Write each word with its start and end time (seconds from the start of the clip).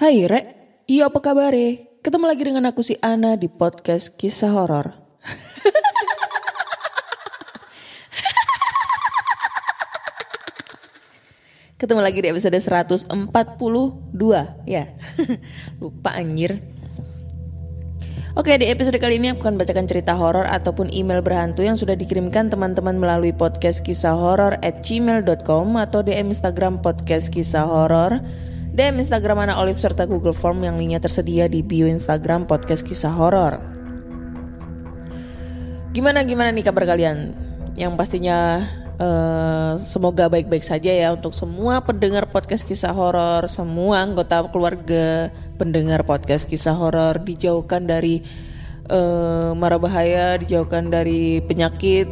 Hai 0.00 0.24
Rek, 0.24 0.48
iya 0.88 1.12
apa 1.12 1.20
kabar 1.20 1.52
Ketemu 2.00 2.24
lagi 2.24 2.40
dengan 2.40 2.72
aku 2.72 2.80
si 2.80 2.96
Ana 3.04 3.36
di 3.36 3.52
podcast 3.52 4.16
kisah 4.16 4.48
horor. 4.48 4.96
Ketemu 11.84 12.00
lagi 12.00 12.24
di 12.24 12.32
episode 12.32 12.56
142 12.56 13.12
ya. 14.64 14.88
Lupa 15.84 16.16
anjir. 16.16 16.64
Oke, 18.40 18.56
di 18.56 18.72
episode 18.72 18.96
kali 18.96 19.20
ini 19.20 19.36
aku 19.36 19.44
akan 19.44 19.60
bacakan 19.60 19.84
cerita 19.84 20.16
horor 20.16 20.48
ataupun 20.48 20.88
email 20.96 21.20
berhantu 21.20 21.60
yang 21.60 21.76
sudah 21.76 21.92
dikirimkan 21.92 22.48
teman-teman 22.48 22.96
melalui 22.96 23.36
podcast 23.36 23.84
kisah 23.84 24.16
horor 24.16 24.56
at 24.64 24.80
gmail.com 24.80 25.76
atau 25.76 26.00
DM 26.00 26.32
Instagram 26.32 26.80
podcast 26.80 27.28
kisah 27.28 27.68
horor, 27.68 28.24
DM 28.80 28.96
Instagram 28.96 29.44
Ana 29.44 29.60
Olive 29.60 29.76
serta 29.76 30.08
Google 30.08 30.32
Form 30.32 30.64
yang 30.64 30.80
linknya 30.80 31.04
tersedia 31.04 31.44
di 31.52 31.60
bio 31.60 31.84
Instagram 31.84 32.48
podcast 32.48 32.80
kisah 32.80 33.12
horor. 33.12 33.60
Gimana 35.92 36.24
gimana 36.24 36.48
nih 36.48 36.64
kabar 36.64 36.88
kalian? 36.88 37.36
Yang 37.76 37.92
pastinya 38.00 38.64
eh, 38.96 39.76
semoga 39.84 40.32
baik-baik 40.32 40.64
saja 40.64 40.96
ya 40.96 41.12
untuk 41.12 41.36
semua 41.36 41.84
pendengar 41.84 42.24
podcast 42.32 42.64
kisah 42.64 42.96
horor, 42.96 43.44
semua 43.52 44.00
anggota 44.00 44.48
keluarga 44.48 45.28
pendengar 45.60 46.00
podcast 46.08 46.48
kisah 46.48 46.72
horor 46.72 47.20
dijauhkan 47.20 47.84
dari 47.84 48.24
eh, 48.88 49.52
mara 49.60 49.76
bahaya, 49.76 50.40
dijauhkan 50.40 50.88
dari 50.88 51.44
penyakit 51.44 52.08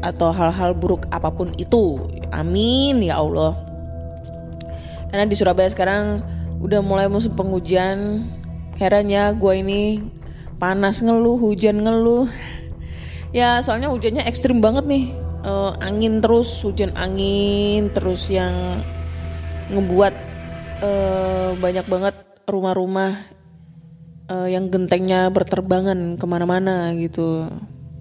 atau 0.00 0.32
hal-hal 0.32 0.72
buruk 0.72 1.04
apa 1.12 1.28
pun 1.28 1.52
itu. 1.60 2.00
Amin 2.32 3.04
ya 3.04 3.20
Allah. 3.20 3.65
Karena 5.10 5.24
di 5.24 5.36
Surabaya 5.38 5.70
sekarang 5.70 6.20
udah 6.60 6.80
mulai 6.82 7.06
musim 7.06 7.32
penghujan. 7.36 8.26
Herannya 8.76 9.32
gue 9.36 9.52
ini 9.56 9.82
panas 10.56 11.00
ngeluh, 11.00 11.40
hujan 11.40 11.80
ngeluh. 11.80 12.28
Ya 13.32 13.60
soalnya 13.60 13.92
hujannya 13.92 14.24
ekstrim 14.24 14.60
banget 14.64 14.84
nih. 14.88 15.12
Eh, 15.46 15.72
angin 15.78 16.18
terus, 16.18 16.48
hujan 16.66 16.90
angin 16.98 17.92
terus 17.94 18.26
yang 18.32 18.82
ngebuat 19.70 20.14
eh, 20.82 21.50
banyak 21.58 21.86
banget 21.86 22.14
rumah-rumah 22.50 23.14
eh, 24.26 24.48
yang 24.50 24.70
gentengnya 24.72 25.30
berterbangan 25.30 26.18
ke 26.18 26.26
mana-mana 26.26 26.90
gitu. 26.98 27.46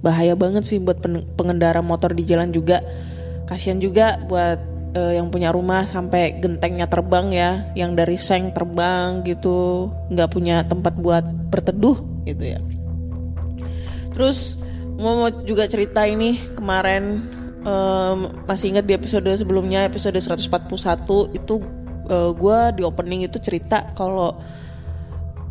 Bahaya 0.01 0.33
banget 0.37 0.65
sih 0.65 0.77
buat 0.81 1.01
pen- 1.01 1.25
pengendara 1.37 1.81
motor 1.85 2.13
di 2.13 2.25
jalan 2.25 2.49
juga. 2.49 2.81
Kasihan 3.45 3.77
juga 3.77 4.17
buat 4.25 4.74
eh, 4.95 5.19
yang 5.19 5.27
punya 5.29 5.51
rumah 5.51 5.83
sampai 5.83 6.39
gentengnya 6.39 6.87
terbang 6.87 7.27
ya, 7.35 7.51
yang 7.75 7.93
dari 7.93 8.15
seng 8.15 8.55
terbang 8.55 9.21
gitu, 9.27 9.91
nggak 10.09 10.29
punya 10.31 10.63
tempat 10.63 10.95
buat 10.95 11.25
berteduh 11.51 11.99
gitu 12.23 12.43
ya. 12.55 12.59
Terus 14.15 14.57
mau 14.95 15.27
juga 15.43 15.67
cerita 15.67 16.07
ini 16.07 16.39
kemarin 16.55 17.19
em, 17.67 18.17
masih 18.47 18.71
ingat 18.71 18.87
di 18.87 18.95
episode 18.95 19.27
sebelumnya 19.35 19.83
episode 19.83 20.15
141 20.15 21.35
itu 21.35 21.59
gue 22.37 22.59
di 22.77 22.85
opening 22.85 23.25
itu 23.25 23.41
cerita 23.41 23.89
kalau 23.97 24.37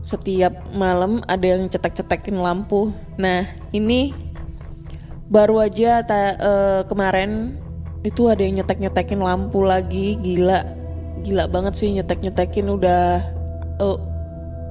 setiap 0.05 0.53
malam 0.77 1.25
ada 1.25 1.57
yang 1.57 1.67
cetek-cetekin 1.67 2.37
lampu. 2.37 2.93
Nah 3.17 3.49
ini 3.73 4.13
baru 5.33 5.65
aja 5.65 6.05
ta- 6.05 6.37
eh, 6.37 6.81
kemarin 6.85 7.57
itu 8.05 8.29
ada 8.29 8.45
yang 8.45 8.61
nyetek-nyetekin 8.61 9.19
lampu 9.19 9.65
lagi. 9.65 10.21
Gila. 10.21 10.61
Gila 11.25 11.49
banget 11.49 11.75
sih 11.81 11.89
nyetek-nyetekin. 11.97 12.69
Udah 12.69 13.25
eh, 13.81 13.99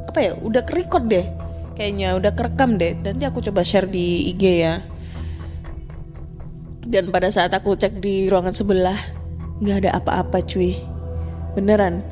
apa 0.06 0.20
ya? 0.22 0.34
Udah 0.38 0.62
kerekod 0.62 1.10
deh. 1.10 1.26
Kayaknya 1.74 2.14
udah 2.22 2.32
kerekam 2.38 2.78
deh. 2.78 2.94
Nanti 3.02 3.26
aku 3.26 3.42
coba 3.42 3.66
share 3.66 3.90
di 3.90 4.30
IG 4.30 4.44
ya. 4.62 4.86
Dan 6.86 7.10
pada 7.10 7.34
saat 7.34 7.50
aku 7.50 7.74
cek 7.74 7.98
di 7.98 8.30
ruangan 8.30 8.54
sebelah 8.54 9.00
nggak 9.58 9.78
ada 9.82 9.92
apa-apa 9.98 10.46
cuy. 10.46 10.78
Beneran. 11.58 12.06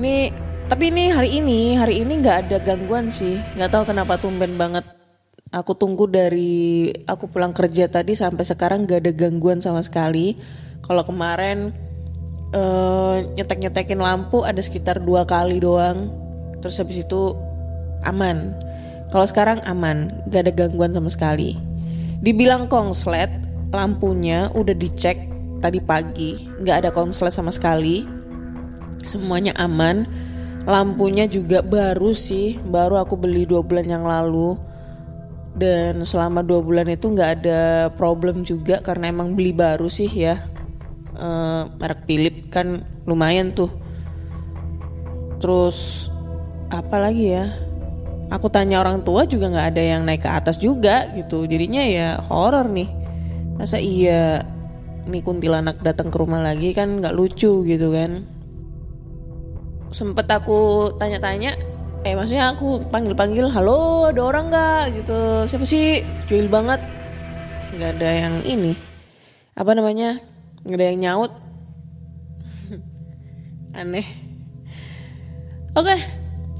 Ini 0.00 0.32
tapi 0.72 0.88
ini 0.88 1.12
hari 1.12 1.36
ini 1.36 1.76
hari 1.76 2.00
ini 2.00 2.24
nggak 2.24 2.48
ada 2.48 2.56
gangguan 2.64 3.12
sih. 3.12 3.36
Nggak 3.60 3.76
tahu 3.76 3.84
kenapa 3.92 4.16
tumben 4.16 4.56
banget 4.56 4.97
aku 5.48 5.72
tunggu 5.76 6.04
dari 6.08 6.92
aku 7.08 7.28
pulang 7.28 7.56
kerja 7.56 7.88
tadi 7.88 8.12
sampai 8.12 8.44
sekarang 8.44 8.84
nggak 8.84 9.00
ada 9.04 9.12
gangguan 9.12 9.60
sama 9.64 9.80
sekali. 9.80 10.36
Kalau 10.84 11.04
kemarin 11.04 11.72
eh, 12.52 13.16
nyetek-nyetekin 13.36 14.00
lampu 14.00 14.44
ada 14.44 14.60
sekitar 14.60 15.00
dua 15.00 15.24
kali 15.24 15.60
doang. 15.60 16.12
Terus 16.60 16.80
habis 16.80 17.04
itu 17.04 17.36
aman. 18.04 18.56
Kalau 19.08 19.24
sekarang 19.24 19.64
aman 19.64 20.12
gak 20.28 20.48
ada 20.48 20.52
gangguan 20.52 20.92
sama 20.92 21.08
sekali. 21.08 21.56
Dibilang 22.20 22.68
konslet 22.68 23.30
lampunya 23.72 24.52
udah 24.52 24.76
dicek 24.76 25.16
tadi 25.64 25.80
pagi. 25.80 26.36
Nggak 26.60 26.76
ada 26.84 26.90
konslet 26.92 27.32
sama 27.32 27.48
sekali. 27.48 28.04
Semuanya 29.00 29.56
aman. 29.56 30.04
Lampunya 30.68 31.24
juga 31.24 31.64
baru 31.64 32.12
sih 32.12 32.60
baru 32.68 33.00
aku 33.00 33.16
beli 33.16 33.48
dua 33.48 33.64
bulan 33.64 33.88
yang 33.88 34.04
lalu 34.04 34.60
dan 35.58 36.06
selama 36.06 36.46
dua 36.46 36.62
bulan 36.62 36.86
itu 36.86 37.10
nggak 37.10 37.30
ada 37.42 37.90
problem 37.98 38.46
juga 38.46 38.78
karena 38.78 39.10
emang 39.10 39.34
beli 39.34 39.50
baru 39.50 39.90
sih 39.90 40.06
ya. 40.06 40.38
Eh, 41.18 41.62
merek 41.82 42.06
Philip 42.06 42.36
kan 42.48 42.86
lumayan 43.02 43.50
tuh. 43.50 43.68
Terus 45.42 46.08
apa 46.70 47.02
lagi 47.02 47.34
ya? 47.34 47.50
Aku 48.30 48.46
tanya 48.52 48.78
orang 48.78 49.02
tua 49.02 49.26
juga 49.26 49.50
nggak 49.50 49.68
ada 49.74 49.82
yang 49.82 50.02
naik 50.06 50.22
ke 50.22 50.30
atas 50.30 50.62
juga 50.62 51.10
gitu. 51.18 51.42
Jadinya 51.50 51.82
ya 51.82 52.22
horor 52.30 52.70
nih. 52.70 52.86
Masa 53.58 53.82
iya 53.82 54.46
nih 55.08 55.24
kuntilanak 55.24 55.82
datang 55.82 56.12
ke 56.12 56.16
rumah 56.20 56.38
lagi 56.38 56.70
kan 56.70 57.02
nggak 57.02 57.16
lucu 57.16 57.66
gitu 57.66 57.90
kan? 57.90 58.22
Sempet 59.90 60.28
aku 60.28 60.92
tanya-tanya 61.00 61.56
eh 62.06 62.14
maksudnya 62.14 62.54
aku 62.54 62.78
panggil-panggil 62.94 63.50
halo 63.50 64.10
ada 64.10 64.20
orang 64.22 64.44
nggak? 64.50 64.82
Gitu. 65.02 65.18
Siapa 65.50 65.64
sih? 65.66 66.06
Cuil 66.30 66.46
banget. 66.46 66.78
Nggak 67.74 67.90
ada 67.98 68.10
yang 68.14 68.34
ini. 68.46 68.72
Apa 69.58 69.74
namanya? 69.74 70.22
Nggak 70.62 70.78
ada 70.78 70.86
yang 70.86 71.00
nyaut. 71.02 71.32
Aneh. 73.78 74.06
Oke 75.74 75.96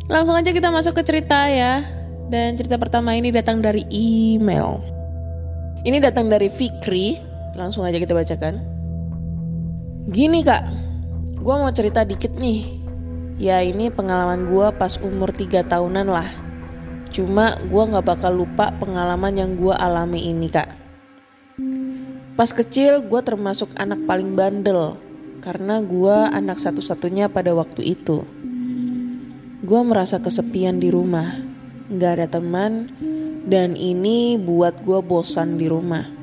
langsung 0.08 0.34
aja 0.34 0.50
kita 0.50 0.72
masuk 0.72 0.96
ke 0.98 1.02
cerita 1.04 1.46
ya. 1.46 1.84
Dan 2.28 2.60
cerita 2.60 2.76
pertama 2.76 3.16
ini 3.16 3.32
datang 3.32 3.64
dari 3.64 3.88
email. 3.88 4.84
Ini 5.84 5.96
datang 6.02 6.28
dari 6.28 6.52
Fikri. 6.52 7.16
Langsung 7.56 7.88
aja 7.88 7.96
kita 7.96 8.12
bacakan. 8.12 8.60
Gini 10.12 10.44
kak. 10.44 10.64
Gue 11.40 11.54
mau 11.56 11.72
cerita 11.72 12.04
dikit 12.04 12.36
nih 12.36 12.77
Ya 13.38 13.62
ini 13.62 13.86
pengalaman 13.86 14.50
gue 14.50 14.66
pas 14.74 14.98
umur 14.98 15.30
3 15.30 15.62
tahunan 15.62 16.10
lah 16.10 16.26
Cuma 17.14 17.54
gue 17.62 17.82
gak 17.94 18.02
bakal 18.02 18.34
lupa 18.34 18.74
pengalaman 18.74 19.38
yang 19.38 19.54
gue 19.54 19.70
alami 19.70 20.26
ini 20.26 20.50
kak 20.50 20.66
Pas 22.34 22.50
kecil 22.50 23.06
gue 23.06 23.20
termasuk 23.22 23.70
anak 23.78 24.02
paling 24.10 24.34
bandel 24.34 24.98
Karena 25.38 25.78
gue 25.78 26.16
anak 26.34 26.58
satu-satunya 26.58 27.30
pada 27.30 27.54
waktu 27.54 27.94
itu 27.94 28.26
Gue 29.62 29.80
merasa 29.86 30.18
kesepian 30.18 30.82
di 30.82 30.90
rumah 30.90 31.38
Gak 31.94 32.18
ada 32.18 32.26
teman 32.26 32.90
Dan 33.48 33.78
ini 33.78 34.36
buat 34.36 34.84
gue 34.84 35.00
bosan 35.00 35.56
di 35.56 35.72
rumah. 35.72 36.18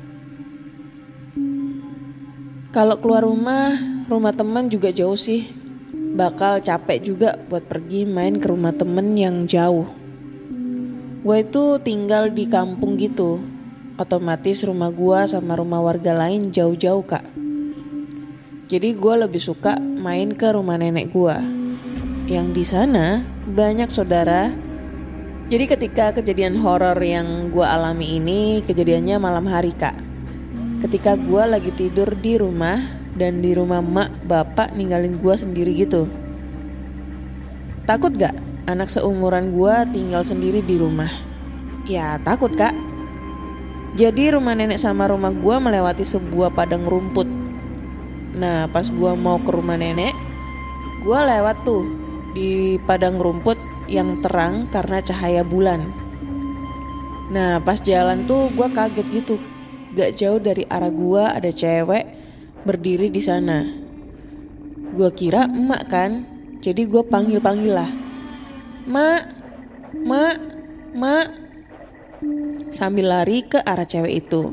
Kalau 2.70 3.02
keluar 3.02 3.26
rumah, 3.26 3.74
rumah 4.06 4.30
teman 4.30 4.70
juga 4.70 4.94
jauh 4.94 5.18
sih. 5.18 5.65
Bakal 6.16 6.64
capek 6.64 6.98
juga 7.04 7.36
buat 7.36 7.68
pergi 7.68 8.08
main 8.08 8.40
ke 8.40 8.48
rumah 8.48 8.72
temen 8.72 9.12
yang 9.20 9.44
jauh. 9.44 9.84
Gue 11.20 11.44
itu 11.44 11.76
tinggal 11.84 12.32
di 12.32 12.48
kampung 12.48 12.96
gitu. 12.96 13.44
Otomatis 14.00 14.64
rumah 14.64 14.88
gue 14.88 15.28
sama 15.28 15.60
rumah 15.60 15.84
warga 15.84 16.16
lain 16.16 16.48
jauh-jauh 16.48 17.04
kak. 17.04 17.20
Jadi 18.72 18.96
gue 18.96 19.14
lebih 19.28 19.44
suka 19.44 19.76
main 19.76 20.32
ke 20.32 20.56
rumah 20.56 20.80
nenek 20.80 21.12
gue. 21.12 21.36
Yang 22.32 22.46
di 22.56 22.64
sana 22.64 23.20
banyak 23.44 23.92
saudara. 23.92 24.48
Jadi 25.52 25.64
ketika 25.68 26.16
kejadian 26.16 26.56
horor 26.64 26.96
yang 26.96 27.52
gue 27.52 27.62
alami 27.62 28.16
ini 28.16 28.64
kejadiannya 28.64 29.20
malam 29.20 29.44
hari 29.52 29.76
kak. 29.76 30.00
Ketika 30.80 31.12
gue 31.20 31.44
lagi 31.44 31.76
tidur 31.76 32.16
di 32.16 32.40
rumah 32.40 33.05
dan 33.16 33.40
di 33.40 33.56
rumah 33.56 33.80
mak 33.80 34.12
bapak 34.28 34.76
ninggalin 34.76 35.16
gue 35.16 35.34
sendiri 35.34 35.72
gitu. 35.72 36.04
Takut 37.88 38.12
gak 38.12 38.36
anak 38.68 38.92
seumuran 38.92 39.56
gue 39.56 39.74
tinggal 39.90 40.22
sendiri 40.22 40.60
di 40.60 40.76
rumah? 40.76 41.08
Ya 41.88 42.20
takut 42.20 42.52
kak. 42.52 42.76
Jadi 43.96 44.36
rumah 44.36 44.52
nenek 44.52 44.76
sama 44.76 45.08
rumah 45.08 45.32
gue 45.32 45.56
melewati 45.56 46.04
sebuah 46.04 46.52
padang 46.52 46.84
rumput. 46.84 47.24
Nah 48.36 48.68
pas 48.68 48.84
gue 48.84 49.12
mau 49.16 49.40
ke 49.40 49.48
rumah 49.48 49.80
nenek, 49.80 50.12
gue 51.00 51.18
lewat 51.18 51.64
tuh 51.64 51.88
di 52.36 52.76
padang 52.84 53.16
rumput 53.16 53.56
yang 53.88 54.20
terang 54.20 54.68
karena 54.68 55.00
cahaya 55.00 55.40
bulan. 55.40 55.80
Nah 57.32 57.62
pas 57.64 57.80
jalan 57.80 58.28
tuh 58.28 58.52
gue 58.52 58.68
kaget 58.68 59.06
gitu. 59.08 59.40
Gak 59.96 60.20
jauh 60.20 60.36
dari 60.42 60.68
arah 60.68 60.92
gue 60.92 61.22
ada 61.24 61.48
cewek 61.48 62.15
berdiri 62.66 63.06
di 63.08 63.22
sana. 63.22 63.62
Gue 64.92 65.10
kira 65.14 65.46
emak 65.46 65.82
kan, 65.86 66.10
jadi 66.58 66.82
gue 66.82 67.06
panggil 67.06 67.38
panggil 67.38 67.78
lah. 67.78 67.90
Mak, 68.90 69.22
mak, 70.02 70.36
mak. 70.98 71.26
Sambil 72.74 73.06
lari 73.06 73.46
ke 73.46 73.62
arah 73.62 73.86
cewek 73.86 74.26
itu. 74.26 74.50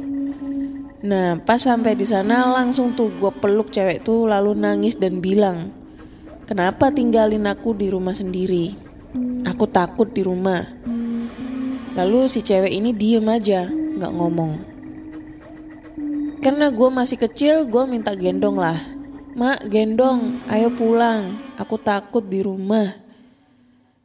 Nah 1.03 1.35
pas 1.41 1.59
sampai 1.59 1.97
di 1.97 2.07
sana 2.07 2.47
langsung 2.53 2.95
tuh 2.95 3.11
gue 3.19 3.31
peluk 3.33 3.73
cewek 3.73 4.07
tuh 4.07 4.29
lalu 4.29 4.55
nangis 4.55 4.95
dan 4.95 5.19
bilang, 5.19 5.73
kenapa 6.47 6.93
tinggalin 6.93 7.43
aku 7.49 7.75
di 7.75 7.91
rumah 7.91 8.15
sendiri? 8.15 8.71
Aku 9.43 9.67
takut 9.67 10.13
di 10.13 10.23
rumah. 10.23 10.63
Lalu 11.93 12.25
si 12.25 12.41
cewek 12.41 12.73
ini 12.73 12.89
diem 12.95 13.27
aja, 13.29 13.69
nggak 13.69 14.13
ngomong. 14.15 14.72
Karena 16.43 16.67
gue 16.67 16.91
masih 16.91 17.15
kecil, 17.15 17.63
gue 17.71 17.87
minta 17.87 18.11
gendong 18.11 18.59
lah. 18.59 18.75
Mak, 19.39 19.63
gendong, 19.71 20.43
ayo 20.51 20.67
pulang. 20.75 21.39
Aku 21.55 21.79
takut 21.79 22.19
di 22.19 22.43
rumah. 22.43 22.99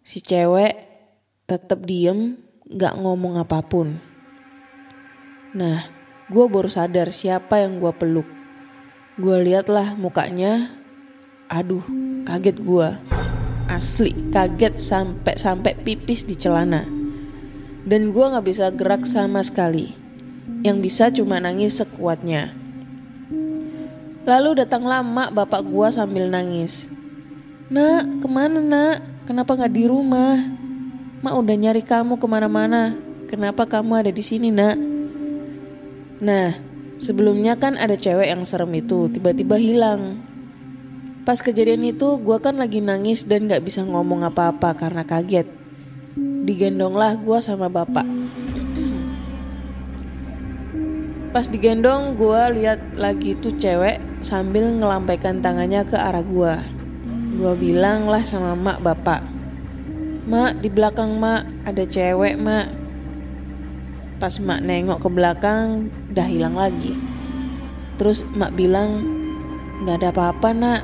Si 0.07 0.23
cewek 0.23 0.71
tetap 1.51 1.83
diem, 1.83 2.39
gak 2.71 2.95
ngomong 2.95 3.43
apa 3.43 3.59
pun. 3.67 3.99
Nah, 5.51 5.91
gue 6.31 6.45
baru 6.47 6.71
sadar 6.71 7.11
siapa 7.11 7.59
yang 7.59 7.83
gue 7.83 7.91
peluk. 7.91 8.31
Gue 9.19 9.43
liatlah 9.43 9.99
mukanya, 9.99 10.71
aduh, 11.51 11.83
kaget 12.23 12.63
gue. 12.63 12.89
Asli, 13.67 14.15
kaget 14.31 14.79
sampai 14.79 15.35
sampai 15.35 15.75
pipis 15.75 16.23
di 16.23 16.39
celana. 16.39 16.87
Dan 17.83 18.15
gue 18.15 18.25
gak 18.31 18.47
bisa 18.47 18.71
gerak 18.71 19.11
sama 19.11 19.43
sekali 19.43 20.08
yang 20.63 20.83
bisa 20.83 21.09
cuma 21.13 21.39
nangis 21.39 21.79
sekuatnya. 21.79 22.53
Lalu 24.29 24.61
datanglah 24.61 25.01
mak 25.01 25.33
bapak 25.33 25.65
gua 25.65 25.89
sambil 25.89 26.29
nangis. 26.29 26.93
Nak, 27.73 28.21
ke 28.21 28.29
mana 28.29 28.61
nak? 28.61 29.25
Kenapa 29.25 29.57
nggak 29.57 29.73
di 29.73 29.85
rumah? 29.89 30.37
Mak 31.25 31.35
udah 31.37 31.57
nyari 31.57 31.81
kamu 31.81 32.21
ke 32.21 32.27
mana-mana. 32.29 32.93
Kenapa 33.29 33.65
kamu 33.65 34.05
ada 34.05 34.13
di 34.13 34.25
sini 34.25 34.53
nak? 34.53 34.77
Nah, 36.21 36.57
sebelumnya 37.01 37.57
kan 37.57 37.77
ada 37.81 37.97
cewek 37.97 38.29
yang 38.29 38.45
serem 38.45 38.73
itu 38.77 39.09
tiba-tiba 39.09 39.57
hilang. 39.57 40.21
Pas 41.29 41.41
kejadian 41.41 41.85
itu 41.89 42.17
gua 42.21 42.41
kan 42.41 42.57
lagi 42.57 42.81
nangis 42.81 43.25
dan 43.29 43.49
gak 43.49 43.65
bisa 43.65 43.85
ngomong 43.85 44.25
apa-apa 44.25 44.73
karena 44.77 45.05
kaget. 45.05 45.49
Digendonglah 46.45 47.21
gua 47.21 47.45
sama 47.45 47.69
bapak. 47.69 48.05
Pas 51.39 51.47
digendong 51.47 52.19
gue 52.19 52.43
lihat 52.59 52.99
lagi 52.99 53.39
tuh 53.39 53.55
cewek 53.55 54.03
sambil 54.27 54.75
ngelampaikan 54.75 55.39
tangannya 55.39 55.87
ke 55.87 55.95
arah 55.95 56.27
gue. 56.27 56.55
Gue 57.39 57.55
bilang 57.55 58.11
lah 58.11 58.27
sama 58.27 58.59
mak 58.59 58.83
bapak. 58.83 59.23
Mak 60.27 60.59
di 60.59 60.67
belakang 60.67 61.15
mak 61.23 61.47
ada 61.63 61.87
cewek 61.87 62.43
mak. 62.43 62.75
Pas 64.19 64.35
mak 64.43 64.67
nengok 64.67 64.99
ke 64.99 65.09
belakang 65.15 65.95
udah 66.11 66.27
hilang 66.27 66.59
lagi. 66.59 66.99
Terus 68.03 68.27
mak 68.35 68.59
bilang 68.59 69.07
nggak 69.87 69.95
ada 70.03 70.11
apa-apa 70.11 70.51
nak. 70.51 70.83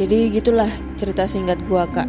Jadi 0.00 0.32
gitulah 0.32 0.72
cerita 0.96 1.28
singkat 1.28 1.60
gue 1.68 1.84
kak. 1.92 2.08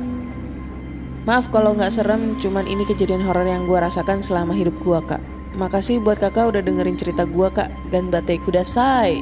Maaf 1.28 1.52
kalau 1.52 1.76
nggak 1.76 1.92
serem, 1.92 2.40
cuman 2.40 2.64
ini 2.72 2.88
kejadian 2.88 3.20
horor 3.28 3.44
yang 3.44 3.68
gue 3.68 3.76
rasakan 3.76 4.24
selama 4.24 4.56
hidup 4.56 4.80
gue 4.80 5.00
kak. 5.12 5.39
Makasih 5.60 6.00
buat 6.00 6.16
kakak 6.16 6.56
udah 6.56 6.64
dengerin 6.64 6.96
cerita 6.96 7.28
gua 7.28 7.52
kak. 7.52 7.68
Dan 7.92 8.08
batai 8.08 8.40
kudasai 8.40 9.20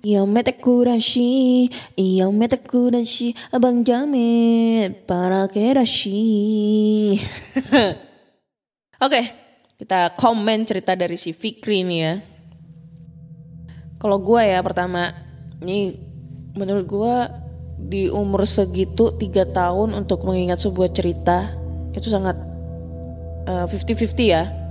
Iyo 0.00 0.24
mete 0.24 0.56
kurashi 0.56 1.68
Iyo 1.92 2.32
mete 2.32 2.56
kurashi 2.56 3.36
Abang 3.52 3.84
Jamit 3.84 5.04
Para 5.04 5.44
kerashi 5.52 7.20
Oke 9.04 9.20
Kita 9.76 10.16
komen 10.16 10.64
cerita 10.64 10.96
dari 10.96 11.20
si 11.20 11.36
Fikri 11.36 11.84
nih 11.84 12.00
ya. 12.00 12.14
Kalau 14.00 14.24
gua 14.24 14.40
ya 14.40 14.58
pertama 14.64 15.12
Ini 15.60 16.00
menurut 16.56 16.88
gua 16.88 17.28
Di 17.76 18.08
umur 18.08 18.48
segitu 18.48 19.12
tiga 19.20 19.44
tahun 19.44 19.92
untuk 19.92 20.24
mengingat 20.24 20.64
sebuah 20.64 20.96
cerita 20.96 21.52
Itu 21.92 22.08
sangat 22.08 22.40
50-50 23.42 23.68
uh, 23.68 24.16
ya 24.22 24.61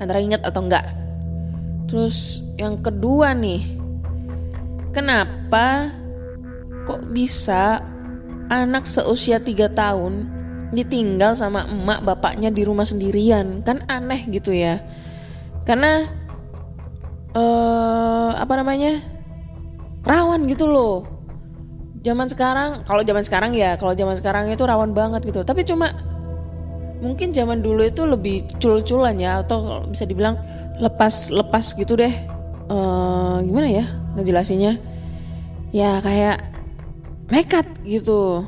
antara 0.00 0.20
ingat 0.20 0.44
atau 0.44 0.64
enggak. 0.64 0.84
Terus 1.86 2.42
yang 2.58 2.80
kedua 2.82 3.32
nih, 3.36 3.62
kenapa 4.90 5.92
kok 6.86 7.10
bisa 7.10 7.82
anak 8.50 8.86
seusia 8.86 9.42
3 9.42 9.70
tahun 9.70 10.12
ditinggal 10.74 11.38
sama 11.38 11.66
emak 11.70 12.02
bapaknya 12.02 12.50
di 12.50 12.62
rumah 12.66 12.84
sendirian? 12.84 13.62
Kan 13.62 13.86
aneh 13.86 14.26
gitu 14.30 14.50
ya. 14.50 14.82
Karena 15.66 16.06
uh, 17.34 18.30
apa 18.34 18.54
namanya? 18.58 19.16
rawan 20.06 20.46
gitu 20.46 20.70
loh. 20.70 21.02
Zaman 22.06 22.30
sekarang, 22.30 22.86
kalau 22.86 23.02
zaman 23.02 23.26
sekarang 23.26 23.50
ya, 23.58 23.74
kalau 23.74 23.90
zaman 23.98 24.14
sekarang 24.14 24.46
itu 24.46 24.62
rawan 24.62 24.94
banget 24.94 25.26
gitu. 25.26 25.42
Tapi 25.42 25.66
cuma 25.66 25.90
mungkin 27.00 27.32
zaman 27.32 27.60
dulu 27.60 27.84
itu 27.84 28.04
lebih 28.08 28.46
cul-culan 28.60 29.16
ya 29.20 29.44
atau 29.44 29.84
bisa 29.86 30.08
dibilang 30.08 30.36
lepas 30.80 31.32
lepas 31.32 31.72
gitu 31.76 31.96
deh. 31.96 32.12
Uh, 32.66 33.38
gimana 33.46 33.68
ya 33.70 33.84
ngejelasinnya? 34.18 34.80
Ya 35.70 36.00
kayak 36.00 36.42
nekat 37.30 37.66
gitu. 37.84 38.46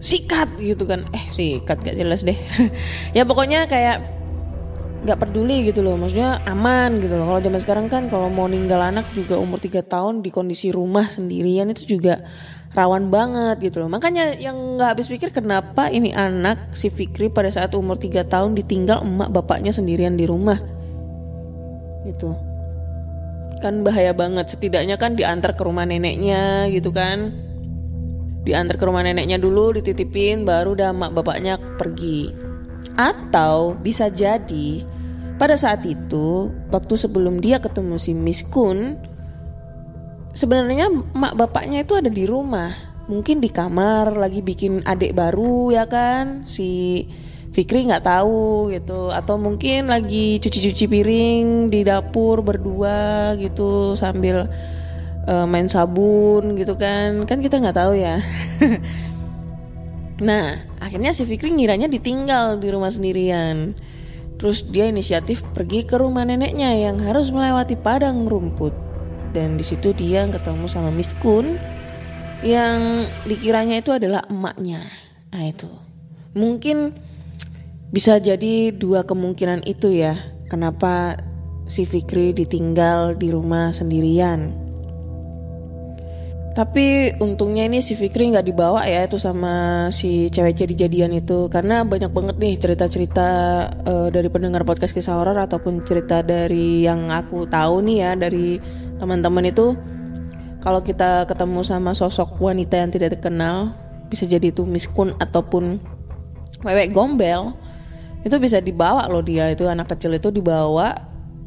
Sikat 0.00 0.56
gitu 0.60 0.88
kan. 0.88 1.04
Eh 1.12 1.24
sikat 1.30 1.84
gak 1.84 1.96
jelas 1.96 2.24
deh. 2.24 2.36
Ya 3.16 3.26
pokoknya 3.28 3.68
kayak 3.68 4.00
nggak 5.00 5.18
peduli 5.20 5.68
gitu 5.68 5.80
loh. 5.80 5.96
Maksudnya 5.96 6.44
aman 6.48 7.00
gitu 7.00 7.16
loh. 7.16 7.28
Kalau 7.32 7.40
zaman 7.40 7.60
sekarang 7.60 7.86
kan 7.88 8.08
kalau 8.12 8.28
mau 8.28 8.48
ninggal 8.48 8.80
anak 8.80 9.12
juga 9.16 9.40
umur 9.40 9.60
3 9.60 9.80
tahun 9.84 10.14
di 10.20 10.30
kondisi 10.32 10.68
rumah 10.72 11.08
sendirian 11.08 11.72
itu 11.72 11.96
juga 11.96 12.20
rawan 12.70 13.10
banget 13.10 13.58
gitu 13.70 13.82
loh. 13.82 13.90
Makanya 13.90 14.38
yang 14.38 14.78
nggak 14.78 14.94
habis 14.94 15.10
pikir 15.10 15.34
kenapa 15.34 15.90
ini 15.90 16.14
anak 16.14 16.70
si 16.74 16.86
Fikri 16.90 17.30
pada 17.30 17.50
saat 17.50 17.74
umur 17.74 17.98
3 17.98 18.22
tahun 18.26 18.54
ditinggal 18.54 19.02
emak 19.02 19.30
bapaknya 19.34 19.74
sendirian 19.74 20.14
di 20.14 20.26
rumah. 20.26 20.58
Gitu. 22.06 22.30
Kan 23.60 23.84
bahaya 23.84 24.16
banget 24.16 24.56
setidaknya 24.56 24.96
kan 24.96 25.18
diantar 25.18 25.52
ke 25.52 25.62
rumah 25.66 25.84
neneknya 25.84 26.70
gitu 26.70 26.94
kan. 26.94 27.34
Diantar 28.46 28.80
ke 28.80 28.84
rumah 28.88 29.04
neneknya 29.04 29.36
dulu 29.36 29.76
dititipin 29.76 30.48
baru 30.48 30.72
udah 30.72 30.94
emak 30.94 31.12
bapaknya 31.12 31.58
pergi. 31.76 32.32
Atau 32.96 33.76
bisa 33.76 34.08
jadi 34.08 34.80
pada 35.36 35.56
saat 35.56 35.84
itu 35.84 36.48
waktu 36.72 36.94
sebelum 36.96 37.40
dia 37.40 37.60
ketemu 37.60 37.96
si 38.00 38.16
Miss 38.16 38.40
Kun 38.44 38.96
sebenarnya 40.32 40.90
mak 41.14 41.34
bapaknya 41.34 41.82
itu 41.82 41.98
ada 41.98 42.10
di 42.10 42.24
rumah. 42.26 42.74
Mungkin 43.10 43.42
di 43.42 43.50
kamar 43.50 44.14
lagi 44.14 44.38
bikin 44.38 44.86
adik 44.86 45.18
baru 45.18 45.74
ya 45.74 45.84
kan? 45.90 46.46
Si 46.46 47.02
Fikri 47.50 47.90
nggak 47.90 48.06
tahu 48.06 48.70
gitu. 48.70 49.10
Atau 49.10 49.34
mungkin 49.36 49.90
lagi 49.90 50.38
cuci-cuci 50.38 50.86
piring 50.86 51.46
di 51.74 51.82
dapur 51.82 52.46
berdua 52.46 53.34
gitu. 53.34 53.98
Sambil 53.98 54.46
uh, 55.26 55.46
main 55.50 55.66
sabun 55.66 56.54
gitu 56.54 56.78
kan? 56.78 57.26
Kan 57.26 57.42
kita 57.42 57.58
nggak 57.58 57.78
tahu 57.78 57.94
ya. 57.98 58.18
Nah 60.20 60.52
akhirnya 60.84 61.16
si 61.16 61.24
Fikri 61.24 61.48
ngiranya 61.48 61.88
ditinggal 61.88 62.60
di 62.60 62.68
rumah 62.68 62.92
sendirian. 62.92 63.72
Terus 64.36 64.68
dia 64.68 64.84
inisiatif 64.84 65.40
pergi 65.56 65.88
ke 65.88 65.96
rumah 65.96 66.28
neneknya 66.28 66.76
yang 66.76 67.00
harus 67.00 67.32
melewati 67.32 67.72
padang 67.72 68.28
rumput 68.28 68.89
dan 69.30 69.56
di 69.56 69.64
situ 69.64 69.94
dia 69.94 70.26
ketemu 70.26 70.66
sama 70.66 70.90
Miss 70.94 71.14
Kun 71.18 71.58
yang 72.40 73.04
dikiranya 73.28 73.80
itu 73.80 73.92
adalah 73.92 74.24
emaknya. 74.28 74.80
Nah 75.32 75.44
itu. 75.44 75.68
Mungkin 76.32 76.94
bisa 77.90 78.22
jadi 78.22 78.70
dua 78.70 79.02
kemungkinan 79.02 79.66
itu 79.66 79.90
ya, 79.90 80.14
kenapa 80.46 81.18
si 81.66 81.86
Fikri 81.86 82.34
ditinggal 82.34 83.18
di 83.18 83.30
rumah 83.30 83.74
sendirian. 83.74 84.70
Tapi 86.50 87.14
untungnya 87.22 87.70
ini 87.70 87.78
si 87.78 87.94
Fikri 87.94 88.26
nggak 88.34 88.42
dibawa 88.42 88.82
ya 88.82 89.06
itu 89.06 89.22
sama 89.22 89.86
si 89.94 90.26
cewek 90.34 90.66
jadi 90.66 90.86
jadian 90.86 91.14
itu. 91.14 91.46
Karena 91.46 91.86
banyak 91.86 92.10
banget 92.10 92.36
nih 92.42 92.58
cerita-cerita 92.58 93.28
uh, 93.86 94.08
dari 94.10 94.26
pendengar 94.26 94.66
podcast 94.66 94.90
kisah 94.90 95.14
horor 95.14 95.38
ataupun 95.38 95.86
cerita 95.86 96.26
dari 96.26 96.82
yang 96.82 97.06
aku 97.14 97.46
tahu 97.46 97.86
nih 97.86 97.96
ya 98.02 98.10
dari 98.18 98.58
teman-teman 99.00 99.48
itu 99.48 99.74
kalau 100.60 100.84
kita 100.84 101.24
ketemu 101.24 101.64
sama 101.64 101.96
sosok 101.96 102.36
wanita 102.36 102.76
yang 102.76 102.92
tidak 102.92 103.16
dikenal 103.16 103.72
bisa 104.12 104.28
jadi 104.28 104.52
itu 104.52 104.68
miskun 104.68 105.16
ataupun 105.16 105.80
wewek 106.60 106.92
gombel 106.92 107.56
itu 108.20 108.36
bisa 108.36 108.60
dibawa 108.60 109.08
loh 109.08 109.24
dia. 109.24 109.48
Itu 109.48 109.64
anak 109.64 109.96
kecil 109.96 110.20
itu 110.20 110.28
dibawa 110.28 110.92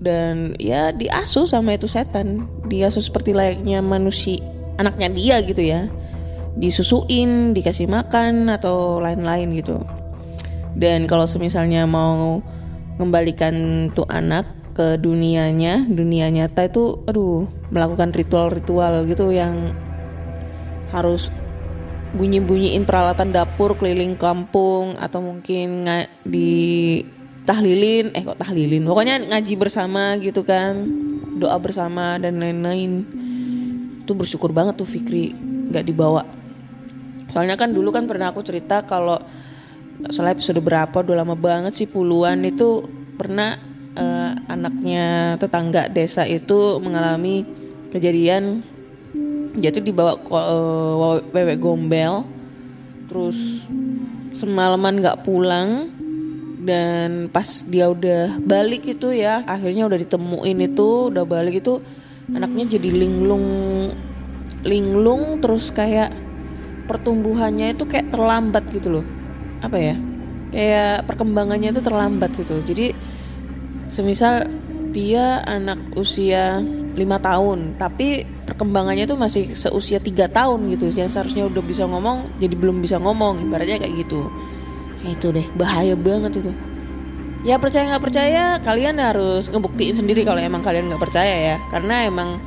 dan 0.02 0.58
ya 0.58 0.90
diasuh 0.90 1.46
sama 1.46 1.78
itu 1.78 1.86
setan. 1.86 2.50
Diasuh 2.66 3.04
seperti 3.04 3.38
layaknya 3.38 3.86
manusia 3.86 4.42
anaknya 4.82 5.14
dia 5.14 5.36
gitu 5.46 5.62
ya. 5.62 5.86
Disusuin 6.58 7.54
dikasih 7.54 7.90
makan 7.90 8.50
atau 8.50 8.98
lain-lain 8.98 9.54
gitu. 9.58 9.82
Dan 10.74 11.06
kalau 11.06 11.30
semisalnya 11.30 11.86
mau 11.86 12.42
mengembalikan 12.98 13.90
tuh 13.94 14.06
anak 14.10 14.46
ke 14.74 14.98
dunianya 14.98 15.86
dunia 15.86 16.34
nyata 16.34 16.66
itu 16.66 17.06
aduh 17.06 17.46
melakukan 17.70 18.10
ritual-ritual 18.10 19.06
gitu 19.06 19.30
yang 19.30 19.74
harus 20.90 21.30
bunyi-bunyiin 22.14 22.86
peralatan 22.86 23.34
dapur 23.34 23.74
keliling 23.74 24.14
kampung 24.14 24.94
atau 25.02 25.18
mungkin 25.22 25.86
di 26.22 27.02
tahlilin 27.44 28.14
eh 28.14 28.22
kok 28.22 28.38
tahlilin? 28.38 28.86
Pokoknya 28.86 29.22
ngaji 29.26 29.54
bersama 29.58 30.18
gitu 30.22 30.46
kan 30.46 30.86
doa 31.38 31.58
bersama 31.58 32.22
dan 32.22 32.38
lain-lain. 32.38 33.06
Tuh 34.06 34.14
bersyukur 34.14 34.54
banget 34.54 34.78
tuh 34.78 34.86
Fikri 34.86 35.34
nggak 35.74 35.86
dibawa. 35.90 36.22
Soalnya 37.34 37.58
kan 37.58 37.74
dulu 37.74 37.90
kan 37.90 38.06
pernah 38.06 38.30
aku 38.30 38.46
cerita 38.46 38.86
kalau 38.86 39.18
soalnya 40.14 40.38
episode 40.38 40.62
berapa 40.62 40.94
udah 40.94 41.18
lama 41.18 41.34
banget 41.34 41.74
sih 41.74 41.90
puluhan 41.90 42.46
itu 42.46 42.86
pernah 43.18 43.73
uh, 43.98 44.32
anaknya 44.50 45.36
tetangga 45.38 45.90
desa 45.90 46.26
itu 46.26 46.78
mengalami 46.82 47.46
kejadian. 47.90 48.66
Dia 49.54 49.70
tuh 49.70 49.86
dibawa 49.86 50.18
uh, 50.18 51.22
wewe 51.30 51.56
gombel 51.58 52.26
terus 53.10 53.70
semalaman 54.34 55.02
nggak 55.02 55.22
pulang. 55.22 55.90
Dan 56.64 57.28
pas 57.28 57.68
dia 57.68 57.92
udah 57.92 58.40
balik 58.40 58.88
itu 58.88 59.12
ya 59.12 59.44
akhirnya 59.44 59.84
udah 59.84 60.00
ditemuin 60.00 60.72
itu 60.72 61.12
udah 61.12 61.28
balik 61.28 61.60
itu 61.60 61.84
anaknya 62.32 62.80
jadi 62.80 62.88
linglung 62.88 63.44
linglung 64.64 65.44
terus 65.44 65.76
kayak 65.76 66.16
pertumbuhannya 66.88 67.76
itu 67.76 67.84
kayak 67.84 68.16
terlambat 68.16 68.64
gitu 68.72 68.96
loh. 68.96 69.06
Apa 69.60 69.76
ya? 69.76 69.96
Kayak 70.56 71.04
perkembangannya 71.04 71.76
itu 71.76 71.84
terlambat 71.84 72.32
gitu. 72.40 72.56
Jadi 72.64 72.96
semisal 73.88 74.48
dia 74.94 75.42
anak 75.50 75.82
usia 75.98 76.62
lima 76.94 77.18
tahun 77.18 77.74
tapi 77.82 78.22
perkembangannya 78.46 79.10
tuh 79.10 79.18
masih 79.18 79.50
seusia 79.58 79.98
tiga 79.98 80.30
tahun 80.30 80.70
gitu. 80.78 80.94
Yang 80.94 81.18
seharusnya 81.18 81.50
udah 81.50 81.64
bisa 81.66 81.90
ngomong 81.90 82.38
jadi 82.38 82.54
belum 82.54 82.80
bisa 82.80 83.02
ngomong 83.02 83.42
ibaratnya 83.42 83.82
kayak 83.82 84.06
gitu. 84.06 84.30
Ya 85.04 85.10
itu 85.18 85.28
deh 85.34 85.48
bahaya 85.58 85.98
banget 85.98 86.40
itu. 86.40 86.54
Ya 87.44 87.60
percaya 87.60 87.92
nggak 87.92 88.04
percaya 88.08 88.44
kalian 88.64 89.04
harus 89.04 89.52
ngebuktiin 89.52 90.00
sendiri 90.00 90.24
kalau 90.24 90.40
emang 90.40 90.64
kalian 90.64 90.88
nggak 90.88 91.02
percaya 91.02 91.36
ya. 91.54 91.58
Karena 91.68 92.08
emang 92.08 92.40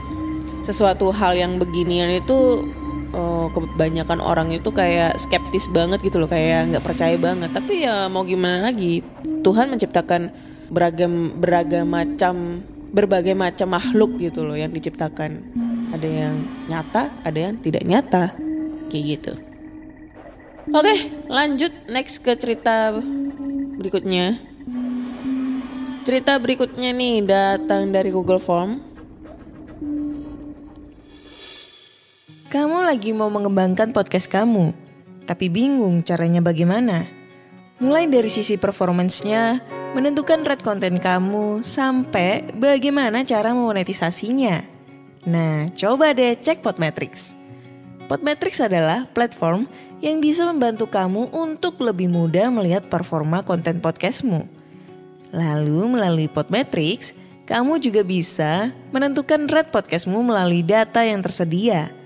sesuatu 0.64 1.12
hal 1.12 1.36
yang 1.36 1.58
beginian 1.60 2.10
itu 2.16 2.64
oh, 3.12 3.52
kebanyakan 3.52 4.22
orang 4.22 4.48
itu 4.54 4.72
kayak 4.72 5.18
skeptis 5.20 5.68
banget 5.68 6.00
gitu 6.00 6.16
loh 6.22 6.30
kayak 6.30 6.72
nggak 6.72 6.84
percaya 6.86 7.18
banget. 7.18 7.50
Tapi 7.52 7.84
ya 7.84 8.08
mau 8.08 8.24
gimana 8.24 8.72
lagi? 8.72 9.04
Tuhan 9.44 9.68
menciptakan 9.68 10.32
beragam 10.70 11.36
beragam 11.38 11.86
macam 11.88 12.62
berbagai 12.96 13.36
macam 13.36 13.76
makhluk 13.76 14.16
gitu 14.16 14.46
loh 14.46 14.56
yang 14.56 14.72
diciptakan. 14.72 15.42
Ada 15.92 16.08
yang 16.08 16.36
nyata, 16.66 17.02
ada 17.22 17.38
yang 17.38 17.54
tidak 17.60 17.84
nyata. 17.84 18.32
Kayak 18.88 19.04
gitu. 19.04 19.32
Oke, 20.74 20.94
lanjut 21.30 21.70
next 21.86 22.26
ke 22.26 22.34
cerita 22.34 22.90
berikutnya. 23.78 24.40
Cerita 26.06 26.38
berikutnya 26.38 26.90
nih 26.94 27.22
datang 27.22 27.90
dari 27.90 28.10
Google 28.10 28.42
Form. 28.42 28.82
Kamu 32.46 32.86
lagi 32.86 33.10
mau 33.10 33.26
mengembangkan 33.26 33.90
podcast 33.90 34.30
kamu, 34.30 34.70
tapi 35.26 35.50
bingung 35.50 36.00
caranya 36.06 36.38
bagaimana? 36.38 37.15
Mulai 37.76 38.08
dari 38.08 38.32
sisi 38.32 38.56
performancenya, 38.56 39.60
menentukan 39.92 40.48
rate 40.48 40.64
konten 40.64 40.96
kamu, 40.96 41.60
sampai 41.60 42.48
bagaimana 42.56 43.20
cara 43.20 43.52
memonetisasinya. 43.52 44.64
Nah, 45.28 45.68
coba 45.76 46.16
deh 46.16 46.40
cek 46.40 46.64
Podmetrics. 46.64 47.36
Podmetrics 48.08 48.64
adalah 48.64 49.04
platform 49.12 49.68
yang 50.00 50.24
bisa 50.24 50.48
membantu 50.48 50.88
kamu 50.88 51.28
untuk 51.36 51.76
lebih 51.84 52.08
mudah 52.08 52.48
melihat 52.48 52.88
performa 52.88 53.44
konten 53.44 53.76
podcastmu. 53.84 54.48
Lalu 55.36 56.00
melalui 56.00 56.32
Podmetrics, 56.32 57.12
kamu 57.44 57.76
juga 57.76 58.00
bisa 58.00 58.72
menentukan 58.88 59.44
rate 59.52 59.68
podcastmu 59.68 60.24
melalui 60.24 60.64
data 60.64 61.04
yang 61.04 61.20
tersedia– 61.20 61.92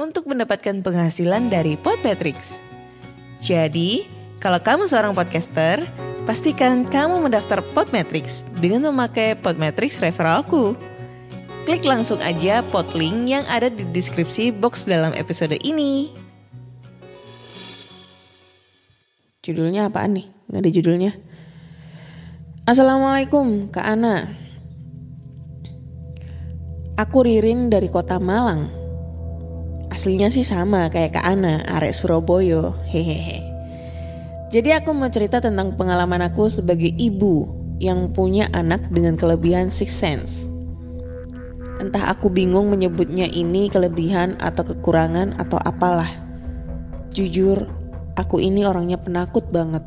untuk 0.00 0.24
mendapatkan 0.24 0.80
penghasilan 0.80 1.52
dari 1.52 1.76
Podmetrics. 1.76 2.64
Jadi, 3.36 4.08
kalau 4.40 4.56
kamu 4.56 4.88
seorang 4.88 5.12
podcaster, 5.12 5.84
pastikan 6.24 6.88
kamu 6.88 7.28
mendaftar 7.28 7.60
Podmetrics 7.76 8.48
dengan 8.56 8.88
memakai 8.88 9.36
Podmetrics 9.36 10.00
referralku. 10.00 10.72
Klik 11.68 11.84
langsung 11.84 12.16
aja 12.24 12.64
podlink 12.72 13.28
yang 13.28 13.44
ada 13.44 13.68
di 13.68 13.84
deskripsi 13.84 14.56
box 14.56 14.88
dalam 14.88 15.12
episode 15.12 15.60
ini. 15.60 16.08
Judulnya 19.44 19.92
apaan 19.92 20.16
nih? 20.16 20.26
Nggak 20.48 20.60
ada 20.64 20.70
judulnya. 20.72 21.12
Assalamualaikum 22.64 23.68
Kak 23.68 23.86
Ana. 23.86 24.32
Aku 26.96 27.24
Ririn 27.24 27.68
dari 27.68 27.88
kota 27.88 28.16
Malang. 28.16 28.79
Aslinya 29.90 30.30
sih 30.30 30.46
sama 30.46 30.86
kayak 30.88 31.18
Kak 31.18 31.26
Ana, 31.26 31.66
arek 31.66 31.92
Surabaya. 31.92 32.70
Hehehe. 32.86 33.42
Jadi 34.50 34.74
aku 34.74 34.90
mau 34.90 35.10
cerita 35.10 35.38
tentang 35.38 35.78
pengalaman 35.78 36.26
aku 36.26 36.50
sebagai 36.50 36.90
ibu 36.94 37.46
yang 37.78 38.10
punya 38.10 38.50
anak 38.50 38.86
dengan 38.90 39.14
kelebihan 39.14 39.70
six 39.70 39.94
sense. 39.94 40.50
Entah 41.80 42.12
aku 42.12 42.28
bingung 42.28 42.68
menyebutnya 42.68 43.24
ini 43.30 43.72
kelebihan 43.72 44.36
atau 44.36 44.62
kekurangan 44.66 45.38
atau 45.38 45.56
apalah. 45.56 46.10
Jujur, 47.10 47.66
aku 48.14 48.36
ini 48.42 48.68
orangnya 48.68 49.00
penakut 49.00 49.48
banget. 49.48 49.82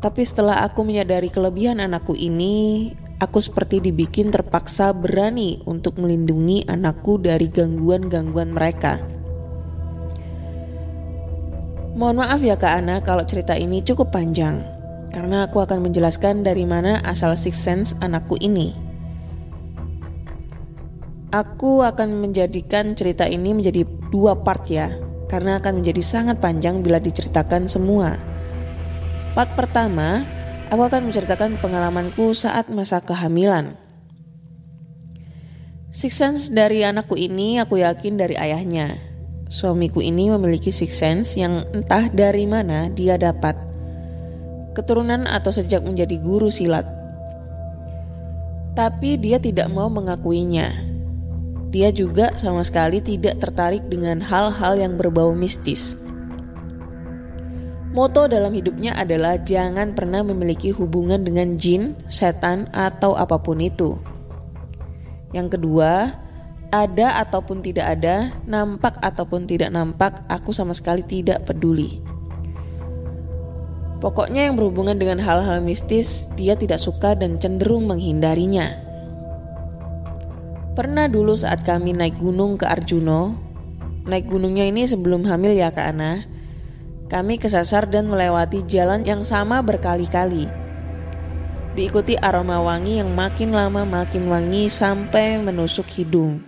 Tapi 0.00 0.22
setelah 0.24 0.64
aku 0.64 0.84
menyadari 0.84 1.28
kelebihan 1.28 1.84
anakku 1.84 2.16
ini, 2.16 2.92
aku 3.24 3.40
seperti 3.40 3.80
dibikin 3.80 4.28
terpaksa 4.28 4.92
berani 4.92 5.64
untuk 5.64 5.96
melindungi 5.96 6.68
anakku 6.68 7.16
dari 7.16 7.48
gangguan-gangguan 7.48 8.52
mereka. 8.52 9.00
Mohon 11.94 12.26
maaf 12.26 12.40
ya 12.44 12.58
Kak 12.58 12.74
Ana 12.84 13.00
kalau 13.00 13.22
cerita 13.22 13.54
ini 13.54 13.80
cukup 13.80 14.10
panjang, 14.12 14.60
karena 15.14 15.46
aku 15.46 15.62
akan 15.62 15.78
menjelaskan 15.78 16.42
dari 16.44 16.66
mana 16.66 16.98
asal 17.06 17.32
six 17.38 17.54
sense 17.54 17.94
anakku 18.02 18.34
ini. 18.42 18.74
Aku 21.30 21.82
akan 21.82 22.18
menjadikan 22.18 22.94
cerita 22.94 23.26
ini 23.26 23.54
menjadi 23.54 23.86
dua 24.10 24.38
part 24.38 24.66
ya, 24.70 24.90
karena 25.30 25.58
akan 25.62 25.82
menjadi 25.82 26.02
sangat 26.02 26.42
panjang 26.42 26.82
bila 26.82 26.98
diceritakan 26.98 27.66
semua. 27.70 28.14
Part 29.34 29.54
pertama, 29.58 30.22
aku 30.68 30.82
akan 30.84 31.10
menceritakan 31.10 31.58
pengalamanku 31.58 32.32
saat 32.32 32.70
masa 32.70 33.00
kehamilan. 33.02 33.76
Six 35.94 36.12
sense 36.18 36.42
dari 36.50 36.82
anakku 36.82 37.14
ini 37.16 37.60
aku 37.60 37.80
yakin 37.80 38.18
dari 38.20 38.34
ayahnya. 38.36 38.98
Suamiku 39.48 40.02
ini 40.02 40.32
memiliki 40.32 40.74
six 40.74 40.98
sense 40.98 41.38
yang 41.38 41.62
entah 41.72 42.10
dari 42.10 42.44
mana 42.44 42.90
dia 42.90 43.14
dapat. 43.16 43.54
Keturunan 44.74 45.30
atau 45.30 45.54
sejak 45.54 45.86
menjadi 45.86 46.18
guru 46.18 46.50
silat. 46.50 46.88
Tapi 48.74 49.16
dia 49.22 49.38
tidak 49.38 49.70
mau 49.70 49.86
mengakuinya 49.86 50.94
dia 51.74 51.90
juga 51.90 52.30
sama 52.38 52.62
sekali 52.62 53.02
tidak 53.02 53.42
tertarik 53.42 53.82
dengan 53.90 54.22
hal-hal 54.22 54.78
yang 54.78 54.94
berbau 54.94 55.34
mistis. 55.34 55.98
Moto 57.94 58.26
dalam 58.26 58.50
hidupnya 58.50 58.98
adalah 58.98 59.38
jangan 59.38 59.94
pernah 59.94 60.26
memiliki 60.26 60.74
hubungan 60.74 61.22
dengan 61.22 61.54
jin, 61.54 61.94
setan, 62.10 62.66
atau 62.74 63.14
apa 63.14 63.38
pun 63.38 63.62
itu. 63.62 63.94
Yang 65.30 65.54
kedua, 65.54 66.10
ada 66.74 67.22
ataupun 67.22 67.62
tidak 67.62 67.86
ada, 67.94 68.34
nampak 68.50 68.98
ataupun 68.98 69.46
tidak 69.46 69.70
nampak, 69.70 70.26
aku 70.26 70.50
sama 70.50 70.74
sekali 70.74 71.06
tidak 71.06 71.46
peduli. 71.46 72.02
Pokoknya 74.02 74.50
yang 74.50 74.58
berhubungan 74.58 74.98
dengan 74.98 75.22
hal-hal 75.22 75.62
mistis, 75.62 76.26
dia 76.34 76.58
tidak 76.58 76.82
suka 76.82 77.14
dan 77.14 77.38
cenderung 77.38 77.86
menghindarinya. 77.86 78.74
Pernah 80.74 81.06
dulu 81.06 81.38
saat 81.38 81.62
kami 81.62 81.94
naik 81.94 82.18
gunung 82.18 82.58
ke 82.58 82.66
Arjuno, 82.66 83.38
naik 84.10 84.26
gunungnya 84.26 84.66
ini 84.66 84.82
sebelum 84.82 85.22
hamil 85.30 85.54
ya 85.54 85.70
Kak 85.70 85.94
Ana, 85.94 86.33
kami 87.14 87.38
kesasar 87.38 87.86
dan 87.86 88.10
melewati 88.10 88.66
jalan 88.66 89.06
yang 89.06 89.22
sama 89.22 89.62
berkali-kali. 89.62 90.50
Diikuti 91.78 92.18
aroma 92.18 92.58
wangi 92.58 92.98
yang 92.98 93.14
makin 93.14 93.54
lama 93.54 93.86
makin 93.86 94.26
wangi 94.26 94.66
sampai 94.66 95.38
menusuk 95.38 95.86
hidung. 95.94 96.42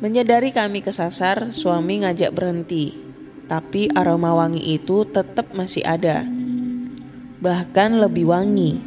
Menyadari 0.00 0.48
kami 0.48 0.80
kesasar, 0.80 1.52
suami 1.52 2.00
ngajak 2.00 2.32
berhenti. 2.32 2.96
Tapi 3.52 3.92
aroma 3.92 4.32
wangi 4.32 4.80
itu 4.80 5.04
tetap 5.04 5.52
masih 5.52 5.84
ada. 5.84 6.24
Bahkan 7.44 8.00
lebih 8.00 8.32
wangi. 8.32 8.80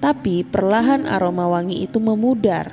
Tapi 0.00 0.48
perlahan 0.48 1.04
aroma 1.04 1.44
wangi 1.44 1.84
itu 1.84 2.00
memudar. 2.00 2.72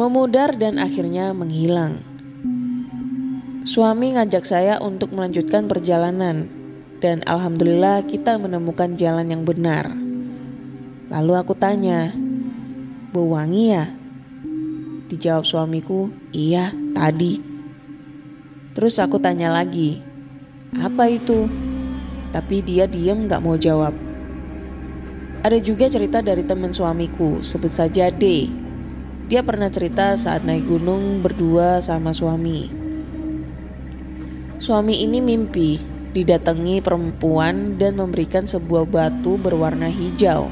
Memudar 0.00 0.56
dan 0.56 0.80
akhirnya 0.80 1.36
menghilang. 1.36 2.05
Suami 3.66 4.14
ngajak 4.14 4.46
saya 4.46 4.78
untuk 4.78 5.10
melanjutkan 5.10 5.66
perjalanan 5.66 6.46
dan 7.02 7.26
alhamdulillah 7.26 8.06
kita 8.06 8.38
menemukan 8.38 8.94
jalan 8.94 9.26
yang 9.26 9.42
benar. 9.42 9.90
Lalu 11.10 11.32
aku 11.34 11.58
tanya, 11.58 12.14
"Bau 13.10 13.34
wangi 13.34 13.74
ya?" 13.74 13.90
Dijawab 15.10 15.42
suamiku, 15.42 16.14
"Iya, 16.30 16.70
tadi." 16.94 17.42
Terus 18.70 19.02
aku 19.02 19.18
tanya 19.18 19.50
lagi, 19.50 19.98
"Apa 20.78 21.10
itu?" 21.10 21.50
Tapi 22.30 22.62
dia 22.62 22.86
diem 22.86 23.26
gak 23.26 23.42
mau 23.42 23.58
jawab. 23.58 23.98
Ada 25.42 25.58
juga 25.58 25.90
cerita 25.90 26.22
dari 26.22 26.46
teman 26.46 26.70
suamiku, 26.70 27.42
sebut 27.42 27.74
saja 27.74 28.14
D. 28.14 28.46
Dia 29.26 29.42
pernah 29.42 29.66
cerita 29.74 30.14
saat 30.14 30.46
naik 30.46 30.70
gunung 30.70 31.18
berdua 31.18 31.82
sama 31.82 32.14
suami. 32.14 32.85
Suami 34.56 35.04
ini 35.04 35.20
mimpi 35.20 35.76
didatangi 36.16 36.80
perempuan 36.80 37.76
dan 37.76 38.00
memberikan 38.00 38.48
sebuah 38.48 38.88
batu 38.88 39.36
berwarna 39.36 39.92
hijau. 39.92 40.48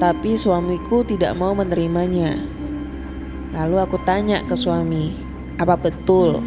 Tapi 0.00 0.40
suamiku 0.40 1.04
tidak 1.04 1.36
mau 1.36 1.52
menerimanya. 1.52 2.32
Lalu 3.52 3.76
aku 3.76 4.00
tanya 4.08 4.40
ke 4.40 4.56
suami, 4.56 5.12
"Apa 5.60 5.76
betul?" 5.76 6.40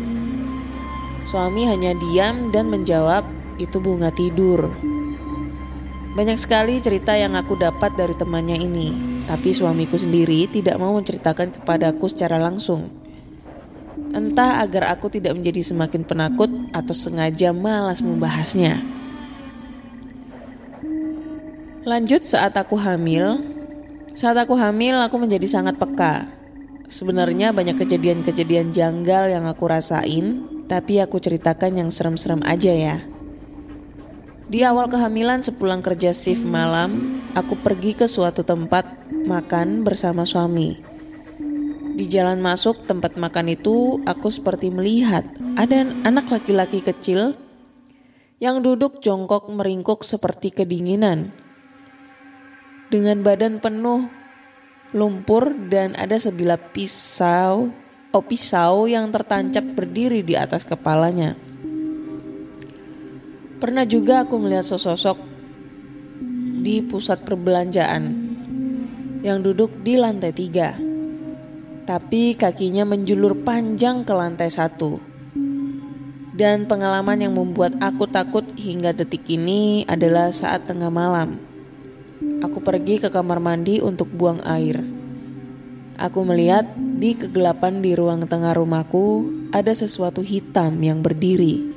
Suami 1.29 1.69
hanya 1.69 1.93
diam 1.93 2.49
dan 2.49 2.73
menjawab, 2.73 3.21
"Itu 3.61 3.77
bunga 3.77 4.09
tidur." 4.09 4.73
Banyak 6.17 6.41
sekali 6.41 6.81
cerita 6.81 7.13
yang 7.13 7.37
aku 7.37 7.53
dapat 7.53 7.93
dari 7.93 8.17
temannya 8.17 8.57
ini, 8.57 8.97
tapi 9.29 9.53
suamiku 9.53 9.93
sendiri 9.93 10.49
tidak 10.49 10.81
mau 10.81 10.97
menceritakan 10.97 11.53
kepadaku 11.53 12.09
secara 12.09 12.41
langsung. 12.41 12.98
Entah 14.09 14.65
agar 14.65 14.89
aku 14.89 15.13
tidak 15.13 15.37
menjadi 15.37 15.61
semakin 15.61 16.01
penakut 16.01 16.49
atau 16.73 16.93
sengaja 16.97 17.53
malas 17.53 18.01
membahasnya. 18.01 18.81
Lanjut 21.85 22.25
saat 22.25 22.57
aku 22.57 22.73
hamil. 22.75 23.41
Saat 24.17 24.35
aku 24.41 24.57
hamil 24.57 24.97
aku 24.97 25.21
menjadi 25.21 25.45
sangat 25.45 25.77
peka. 25.77 26.27
Sebenarnya 26.89 27.53
banyak 27.53 27.77
kejadian-kejadian 27.77 28.73
janggal 28.73 29.29
yang 29.29 29.45
aku 29.45 29.69
rasain, 29.69 30.41
tapi 30.65 30.97
aku 30.97 31.21
ceritakan 31.21 31.85
yang 31.85 31.89
serem-serem 31.93 32.41
aja 32.49 32.73
ya. 32.73 32.97
Di 34.49 34.65
awal 34.65 34.89
kehamilan 34.89 35.45
sepulang 35.45 35.85
kerja 35.85 36.09
shift 36.09 36.41
malam, 36.41 37.21
aku 37.37 37.53
pergi 37.61 37.93
ke 37.93 38.09
suatu 38.09 38.41
tempat 38.41 38.89
makan 39.29 39.85
bersama 39.85 40.25
suami. 40.25 40.88
Di 41.99 42.07
jalan 42.07 42.39
masuk 42.39 42.87
tempat 42.87 43.19
makan 43.19 43.51
itu, 43.51 43.99
aku 44.07 44.31
seperti 44.31 44.71
melihat 44.71 45.27
ada 45.59 45.83
anak 46.07 46.31
laki-laki 46.31 46.79
kecil 46.79 47.35
yang 48.39 48.63
duduk 48.63 49.03
jongkok 49.03 49.51
meringkuk 49.51 50.07
seperti 50.07 50.55
kedinginan. 50.55 51.35
Dengan 52.87 53.19
badan 53.19 53.59
penuh 53.59 54.07
lumpur 54.95 55.51
dan 55.67 55.91
ada 55.99 56.15
sebilah 56.15 56.71
pisau, 56.71 57.67
oh 58.15 58.23
pisau 58.23 58.87
yang 58.87 59.11
tertancap 59.11 59.67
berdiri 59.75 60.23
di 60.23 60.39
atas 60.39 60.63
kepalanya. 60.63 61.35
Pernah 63.59 63.83
juga 63.83 64.23
aku 64.23 64.39
melihat 64.39 64.63
sosok 64.63 65.19
di 66.63 66.79
pusat 66.79 67.27
perbelanjaan 67.27 68.03
yang 69.19 69.43
duduk 69.43 69.83
di 69.83 69.99
lantai 69.99 70.31
tiga. 70.31 70.88
Tapi 71.89 72.37
kakinya 72.37 72.85
menjulur 72.85 73.41
panjang 73.41 74.05
ke 74.05 74.13
lantai 74.13 74.53
satu. 74.53 75.01
Dan 76.37 76.69
pengalaman 76.69 77.17
yang 77.17 77.33
membuat 77.33 77.81
aku 77.81 78.05
takut 78.05 78.45
hingga 78.53 78.93
detik 78.93 79.25
ini 79.25 79.89
adalah 79.89 80.29
saat 80.29 80.69
tengah 80.69 80.93
malam. 80.93 81.41
Aku 82.45 82.61
pergi 82.61 83.01
ke 83.01 83.09
kamar 83.09 83.41
mandi 83.41 83.81
untuk 83.81 84.05
buang 84.13 84.37
air. 84.45 84.85
Aku 85.97 86.21
melihat 86.29 86.69
di 86.77 87.17
kegelapan 87.17 87.81
di 87.81 87.97
ruang 87.97 88.21
tengah 88.29 88.53
rumahku 88.53 89.25
ada 89.49 89.73
sesuatu 89.73 90.21
hitam 90.21 90.77
yang 90.85 91.01
berdiri. 91.01 91.73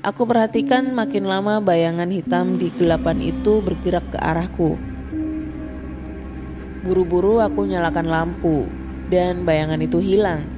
Aku 0.00 0.24
perhatikan 0.24 0.96
makin 0.96 1.28
lama 1.28 1.60
bayangan 1.60 2.08
hitam 2.08 2.56
di 2.56 2.72
kegelapan 2.72 3.28
itu 3.28 3.60
bergerak 3.60 4.08
ke 4.08 4.16
arahku. 4.16 4.89
Buru-buru 6.80 7.44
aku 7.44 7.68
nyalakan 7.68 8.08
lampu 8.08 8.64
dan 9.12 9.44
bayangan 9.44 9.80
itu 9.84 10.00
hilang. 10.00 10.48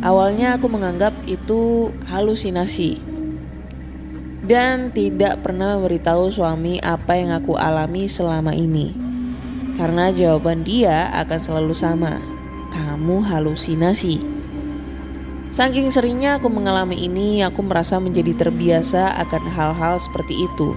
Awalnya 0.00 0.56
aku 0.56 0.72
menganggap 0.72 1.12
itu 1.28 1.92
halusinasi 2.08 3.10
dan 4.50 4.90
tidak 4.90 5.46
pernah 5.46 5.76
memberitahu 5.76 6.32
suami 6.32 6.80
apa 6.82 7.14
yang 7.20 7.30
aku 7.36 7.54
alami 7.54 8.08
selama 8.08 8.50
ini. 8.50 8.96
Karena 9.78 10.10
jawaban 10.10 10.66
dia 10.66 11.06
akan 11.12 11.38
selalu 11.38 11.70
sama. 11.76 12.18
Kamu 12.74 13.22
halusinasi. 13.22 14.18
Saking 15.50 15.90
seringnya 15.90 16.38
aku 16.38 16.46
mengalami 16.50 16.98
ini, 16.98 17.42
aku 17.42 17.62
merasa 17.62 17.98
menjadi 17.98 18.46
terbiasa 18.46 19.18
akan 19.22 19.42
hal-hal 19.50 19.98
seperti 19.98 20.46
itu. 20.46 20.74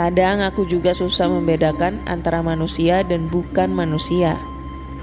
Kadang 0.00 0.40
aku 0.40 0.64
juga 0.64 0.96
susah 0.96 1.28
membedakan 1.28 2.00
antara 2.08 2.40
manusia 2.40 3.04
dan 3.04 3.28
bukan 3.28 3.68
manusia. 3.68 4.40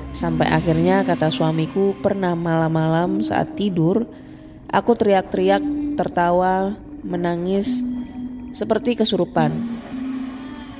Sampai 0.09 0.49
akhirnya 0.49 1.05
kata 1.05 1.29
suamiku 1.29 1.93
pernah 2.01 2.33
malam-malam 2.33 3.21
saat 3.21 3.53
tidur, 3.53 4.09
aku 4.65 4.97
teriak-teriak 4.97 5.61
tertawa 6.01 6.73
menangis 7.05 7.85
seperti 8.49 8.97
kesurupan 8.97 9.53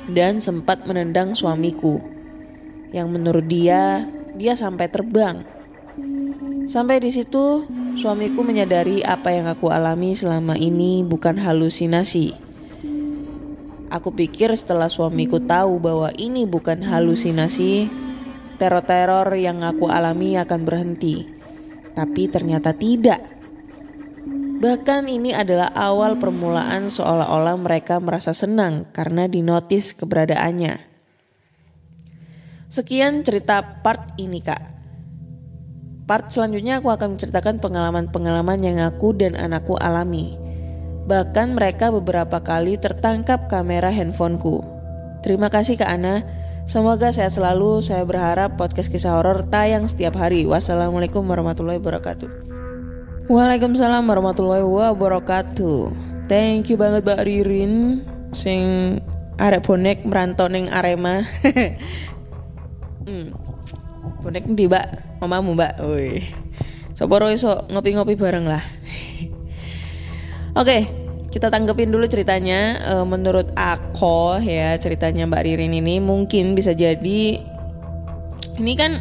dan 0.09 0.41
sempat 0.41 0.89
menendang 0.89 1.37
suamiku 1.37 2.01
yang 2.89 3.13
menurut 3.13 3.45
dia 3.45 4.09
dia 4.33 4.57
sampai 4.57 4.89
terbang. 4.89 5.45
Sampai 6.65 7.05
di 7.05 7.13
situ 7.13 7.69
suamiku 7.93 8.41
menyadari 8.41 9.05
apa 9.05 9.29
yang 9.29 9.45
aku 9.45 9.69
alami 9.69 10.17
selama 10.17 10.57
ini 10.57 11.05
bukan 11.05 11.37
halusinasi. 11.37 12.46
Aku 13.87 14.11
pikir 14.11 14.51
setelah 14.51 14.91
suamiku 14.91 15.39
tahu 15.39 15.79
bahwa 15.79 16.11
ini 16.19 16.43
bukan 16.43 16.83
halusinasi, 16.83 17.87
teror-teror 18.59 19.31
yang 19.39 19.63
aku 19.63 19.87
alami 19.87 20.35
akan 20.35 20.67
berhenti. 20.67 21.23
Tapi 21.95 22.27
ternyata 22.27 22.75
tidak. 22.75 23.23
Bahkan 24.57 25.05
ini 25.07 25.31
adalah 25.31 25.69
awal 25.71 26.17
permulaan 26.17 26.89
seolah-olah 26.89 27.55
mereka 27.61 28.01
merasa 28.01 28.33
senang 28.33 28.89
karena 28.89 29.29
dinotis 29.29 29.93
keberadaannya. 29.93 30.81
Sekian 32.67 33.23
cerita 33.23 33.63
part 33.85 34.17
ini 34.19 34.41
kak. 34.43 34.63
Part 36.09 36.33
selanjutnya 36.33 36.83
aku 36.83 36.89
akan 36.91 37.15
menceritakan 37.15 37.63
pengalaman-pengalaman 37.63 38.59
yang 38.59 38.77
aku 38.83 39.15
dan 39.15 39.37
anakku 39.37 39.77
alami. 39.79 40.46
Bahkan 41.07 41.55
mereka 41.55 41.87
beberapa 41.87 42.43
kali 42.43 42.75
tertangkap 42.75 43.47
kamera 43.47 43.87
handphoneku. 43.87 44.59
Terima 45.23 45.47
kasih 45.47 45.79
Kak 45.79 45.87
Ana. 45.87 46.27
Semoga 46.67 47.15
sehat 47.15 47.31
selalu. 47.31 47.79
Saya 47.79 48.03
berharap 48.03 48.59
podcast 48.59 48.91
kisah 48.91 49.15
horor 49.15 49.47
tayang 49.47 49.87
setiap 49.87 50.19
hari. 50.19 50.43
Wassalamualaikum 50.43 51.23
warahmatullahi 51.23 51.79
wabarakatuh. 51.79 52.27
Waalaikumsalam 53.31 54.03
warahmatullahi 54.03 54.67
wabarakatuh. 54.67 55.95
Thank 56.27 56.71
you 56.71 56.75
banget 56.75 57.07
Mbak 57.07 57.23
Ririn 57.23 58.03
sing 58.35 58.63
arek 59.39 59.63
bonek 59.63 60.03
merantau 60.03 60.51
ning 60.51 60.67
Arema. 60.67 61.23
hmm. 63.07 63.31
Bonek 64.27 64.43
di 64.43 64.67
Mbak? 64.67 65.19
Mamamu 65.23 65.55
Mbak. 65.55 65.73
Woi. 65.87 66.19
Soporo 66.91 67.31
iso 67.31 67.63
ngopi-ngopi 67.71 68.19
bareng 68.19 68.43
lah. 68.43 68.59
Oke, 70.57 70.89
kita 71.29 71.53
tanggepin 71.53 71.93
dulu 71.93 72.09
ceritanya. 72.09 72.81
E, 72.81 72.93
menurut 73.05 73.53
aku 73.53 74.41
ya 74.41 74.73
ceritanya 74.81 75.29
Mbak 75.29 75.45
Ririn 75.45 75.77
ini 75.77 76.01
mungkin 76.01 76.57
bisa 76.57 76.73
jadi 76.73 77.37
ini 78.57 78.73
kan 78.73 78.97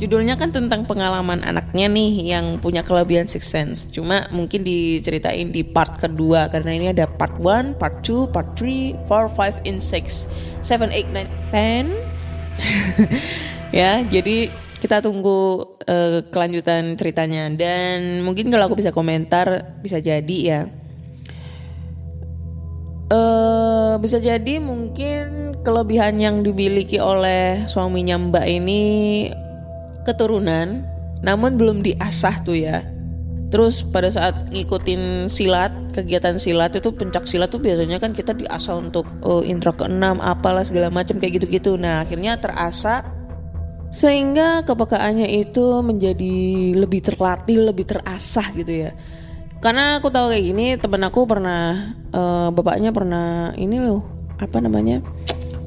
judulnya 0.00 0.40
kan 0.40 0.48
tentang 0.48 0.88
pengalaman 0.88 1.44
anaknya 1.44 1.92
nih 1.92 2.32
yang 2.32 2.56
punya 2.56 2.80
kelebihan 2.80 3.28
six 3.28 3.44
sense. 3.52 3.84
Cuma 3.92 4.24
mungkin 4.32 4.64
diceritain 4.64 5.52
di 5.52 5.60
part 5.60 6.00
kedua 6.00 6.48
karena 6.48 6.72
ini 6.72 6.88
ada 6.88 7.04
part 7.04 7.36
1, 7.36 7.76
part 7.76 8.00
2, 8.00 8.32
part 8.32 8.56
3, 8.56 9.04
4, 9.04 9.60
5, 9.60 9.68
and 9.68 9.84
6, 9.84 10.24
7, 10.64 10.72
8, 10.72 10.88
9, 11.04 12.00
10. 13.68 13.76
ya, 13.76 14.00
jadi 14.08 14.48
kita 14.80 15.04
tunggu 15.04 15.68
uh, 15.84 16.24
kelanjutan 16.32 16.96
ceritanya 16.96 17.52
dan 17.52 18.24
mungkin 18.24 18.48
kalau 18.48 18.72
aku 18.72 18.80
bisa 18.80 18.92
komentar 18.92 19.76
bisa 19.80 19.96
jadi 20.00 20.38
ya 20.44 20.60
uh, 23.14 23.92
bisa 24.02 24.18
jadi 24.18 24.58
mungkin 24.58 25.54
kelebihan 25.62 26.18
yang 26.18 26.42
dimiliki 26.42 26.98
oleh 26.98 27.64
suaminya 27.70 28.18
Mbak 28.18 28.46
ini 28.50 28.82
keturunan, 30.02 30.84
namun 31.22 31.56
belum 31.56 31.80
diasah 31.80 32.44
tuh 32.44 32.58
ya. 32.58 32.84
Terus 33.48 33.86
pada 33.86 34.10
saat 34.10 34.50
ngikutin 34.50 35.30
silat, 35.30 35.70
kegiatan 35.94 36.34
silat 36.42 36.74
itu 36.74 36.90
pencak 36.90 37.22
silat 37.30 37.54
tuh 37.54 37.62
biasanya 37.62 38.02
kan 38.02 38.10
kita 38.10 38.34
diasah 38.34 38.82
untuk 38.82 39.06
uh, 39.22 39.46
intro 39.46 39.70
ke-6 39.70 40.18
apalah 40.18 40.66
segala 40.66 40.90
macam 40.90 41.22
kayak 41.22 41.38
gitu-gitu. 41.38 41.78
Nah, 41.78 42.02
akhirnya 42.02 42.34
terasa 42.42 43.06
sehingga 43.94 44.66
kepekaannya 44.66 45.30
itu 45.30 45.62
menjadi 45.86 46.34
lebih 46.74 46.98
terlatih, 47.06 47.70
lebih 47.70 47.86
terasah 47.86 48.50
gitu 48.58 48.90
ya 48.90 48.92
karena 49.64 49.96
aku 49.96 50.12
tahu 50.12 50.28
kayak 50.28 50.44
gini 50.44 50.66
temen 50.76 51.00
aku 51.08 51.24
pernah 51.24 51.96
uh, 52.12 52.52
bapaknya 52.52 52.92
pernah 52.92 53.56
ini 53.56 53.80
loh 53.80 54.04
apa 54.36 54.60
namanya 54.60 55.00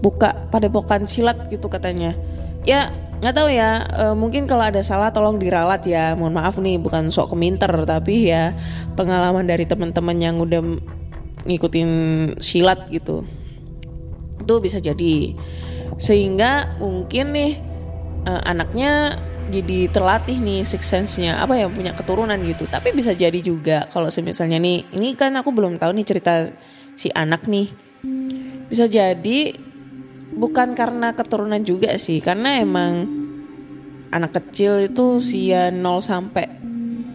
buka 0.05 0.47
padepokan 0.53 1.09
silat 1.09 1.49
gitu 1.49 1.65
katanya. 1.65 2.13
Ya 2.61 2.93
nggak 3.17 3.33
tahu 3.33 3.49
ya 3.49 3.81
uh, 3.97 4.13
mungkin 4.13 4.45
kalau 4.45 4.69
ada 4.69 4.85
salah 4.85 5.09
tolong 5.09 5.41
diralat 5.41 5.81
ya. 5.89 6.13
Mohon 6.13 6.33
maaf 6.37 6.55
nih 6.61 6.77
bukan 6.77 7.09
sok 7.09 7.33
keminter 7.33 7.73
tapi 7.89 8.29
ya 8.29 8.53
pengalaman 8.93 9.49
dari 9.49 9.65
teman-teman 9.65 10.17
yang 10.21 10.37
udah 10.37 10.61
ngikutin 11.49 11.89
silat 12.37 12.85
gitu. 12.93 13.25
Itu 14.37 14.61
bisa 14.61 14.77
jadi. 14.77 15.33
Sehingga 15.97 16.77
mungkin 16.77 17.33
nih 17.33 17.51
uh, 18.29 18.41
anaknya 18.45 19.17
jadi 19.47 19.87
terlatih 19.87 20.37
nih 20.43 20.61
six 20.67 20.91
sense-nya 20.91 21.39
apa 21.39 21.55
ya 21.55 21.71
punya 21.71 21.95
keturunan 21.95 22.35
gitu. 22.43 22.67
Tapi 22.67 22.91
bisa 22.91 23.15
jadi 23.15 23.39
juga 23.39 23.87
kalau 23.87 24.11
misalnya 24.21 24.59
nih 24.59 24.91
ini 24.91 25.15
kan 25.15 25.31
aku 25.39 25.55
belum 25.55 25.79
tahu 25.79 25.95
nih 25.95 26.05
cerita 26.05 26.51
si 26.93 27.07
anak 27.15 27.47
nih. 27.47 27.71
Bisa 28.67 28.85
jadi 28.91 29.55
bukan 30.35 30.75
karena 30.75 31.15
keturunan 31.15 31.63
juga 31.63 31.95
sih 31.95 32.19
karena 32.19 32.59
emang 32.59 33.07
anak 34.11 34.35
kecil 34.35 34.91
itu 34.91 35.23
usia 35.23 35.71
0 35.71 36.03
sampai 36.03 36.45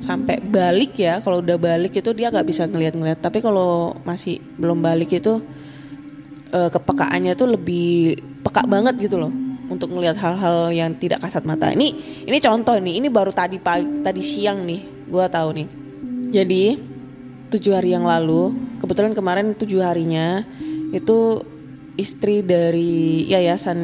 sampai 0.01 0.41
balik 0.41 0.97
ya. 0.97 1.21
Kalau 1.21 1.45
udah 1.45 1.61
balik 1.61 2.01
itu 2.01 2.11
dia 2.17 2.33
nggak 2.33 2.49
bisa 2.49 2.65
ngeliat-ngeliat. 2.65 3.21
Tapi 3.21 3.45
kalau 3.45 3.93
masih 4.09 4.41
belum 4.57 4.81
balik 4.81 5.13
itu 5.13 5.45
eh, 6.49 6.71
kepekaannya 6.73 7.37
tuh 7.37 7.55
lebih 7.55 8.17
peka 8.43 8.65
banget 8.65 8.97
gitu 8.99 9.21
loh 9.21 9.52
untuk 9.73 9.91
ngelihat 9.91 10.21
hal-hal 10.21 10.69
yang 10.71 10.93
tidak 10.95 11.25
kasat 11.25 11.49
mata. 11.49 11.73
Ini 11.73 11.89
ini 12.29 12.39
contoh 12.39 12.77
nih, 12.77 13.01
ini 13.01 13.09
baru 13.09 13.33
tadi 13.33 13.57
pagi, 13.57 14.05
tadi 14.05 14.21
siang 14.21 14.69
nih, 14.69 15.09
gue 15.09 15.25
tahu 15.33 15.49
nih. 15.57 15.69
Jadi 16.33 16.65
tujuh 17.49 17.73
hari 17.73 17.97
yang 17.97 18.05
lalu, 18.05 18.53
kebetulan 18.81 19.17
kemarin 19.17 19.57
tujuh 19.57 19.81
harinya 19.81 20.45
itu 20.93 21.41
istri 21.97 22.41
dari 22.45 23.25
yayasan 23.29 23.79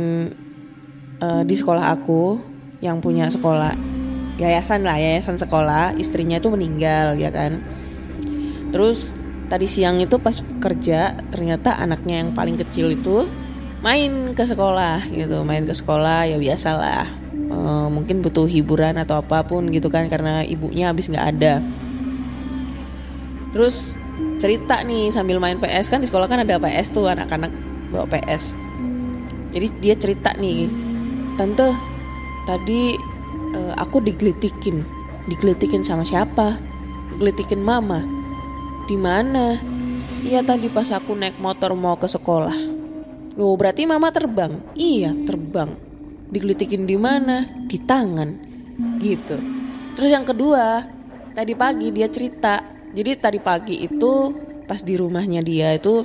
uh, 1.20 1.42
di 1.44 1.54
sekolah 1.56 1.92
aku 1.92 2.40
yang 2.80 3.02
punya 3.02 3.28
sekolah 3.28 3.74
yayasan 4.38 4.86
lah 4.86 4.96
yayasan 4.96 5.34
sekolah 5.34 5.98
istrinya 5.98 6.38
itu 6.38 6.48
meninggal 6.48 7.18
ya 7.18 7.28
kan 7.34 7.58
terus 8.70 9.10
tadi 9.50 9.66
siang 9.66 9.98
itu 9.98 10.16
pas 10.22 10.38
kerja 10.62 11.18
ternyata 11.32 11.74
anaknya 11.74 12.22
yang 12.22 12.30
paling 12.32 12.54
kecil 12.54 12.92
itu 12.92 13.26
main 13.78 14.34
ke 14.34 14.42
sekolah 14.42 15.06
gitu 15.14 15.46
main 15.46 15.62
ke 15.62 15.74
sekolah 15.74 16.26
ya 16.26 16.36
biasalah. 16.36 17.06
E, 17.32 17.58
mungkin 17.88 18.20
butuh 18.20 18.44
hiburan 18.44 18.98
atau 18.98 19.22
apa 19.22 19.46
pun 19.46 19.66
gitu 19.70 19.88
kan 19.88 20.10
karena 20.10 20.42
ibunya 20.42 20.90
habis 20.90 21.06
nggak 21.08 21.26
ada. 21.38 21.62
Terus 23.54 23.94
cerita 24.38 24.82
nih 24.82 25.14
sambil 25.14 25.38
main 25.38 25.58
PS 25.58 25.90
kan 25.90 26.02
di 26.02 26.06
sekolah 26.10 26.26
kan 26.26 26.42
ada 26.42 26.58
PS 26.58 26.94
tuh 26.94 27.06
anak-anak 27.10 27.50
bawa 27.90 28.06
PS 28.06 28.68
jadi 29.48 29.66
dia 29.80 29.94
cerita 29.96 30.30
nih 30.36 30.68
tante 31.40 31.72
tadi 32.44 32.94
e, 33.56 33.60
aku 33.80 34.04
digelitikin 34.04 34.84
digelitikin 35.28 35.84
sama 35.84 36.04
siapa? 36.04 36.56
Digelitikin 37.16 37.60
mama. 37.60 38.04
Di 38.88 38.96
mana? 38.96 39.56
Iya 40.24 40.44
tadi 40.44 40.68
pas 40.72 40.88
aku 40.92 41.16
naik 41.16 41.40
motor 41.40 41.72
mau 41.76 41.96
ke 41.96 42.08
sekolah 42.08 42.77
Loh, 43.38 43.54
berarti 43.54 43.86
mama 43.86 44.10
terbang? 44.10 44.50
Iya, 44.74 45.14
terbang. 45.22 45.70
Digelitikin 46.26 46.90
di 46.90 46.98
mana? 46.98 47.46
Di 47.70 47.78
tangan. 47.78 48.34
Gitu. 48.98 49.38
Terus 49.94 50.10
yang 50.10 50.26
kedua, 50.26 50.82
tadi 51.38 51.54
pagi 51.54 51.94
dia 51.94 52.10
cerita. 52.10 52.58
Jadi 52.90 53.14
tadi 53.14 53.38
pagi 53.38 53.86
itu 53.86 54.34
pas 54.66 54.82
di 54.82 54.98
rumahnya 54.98 55.40
dia 55.40 55.72
itu 55.72 56.04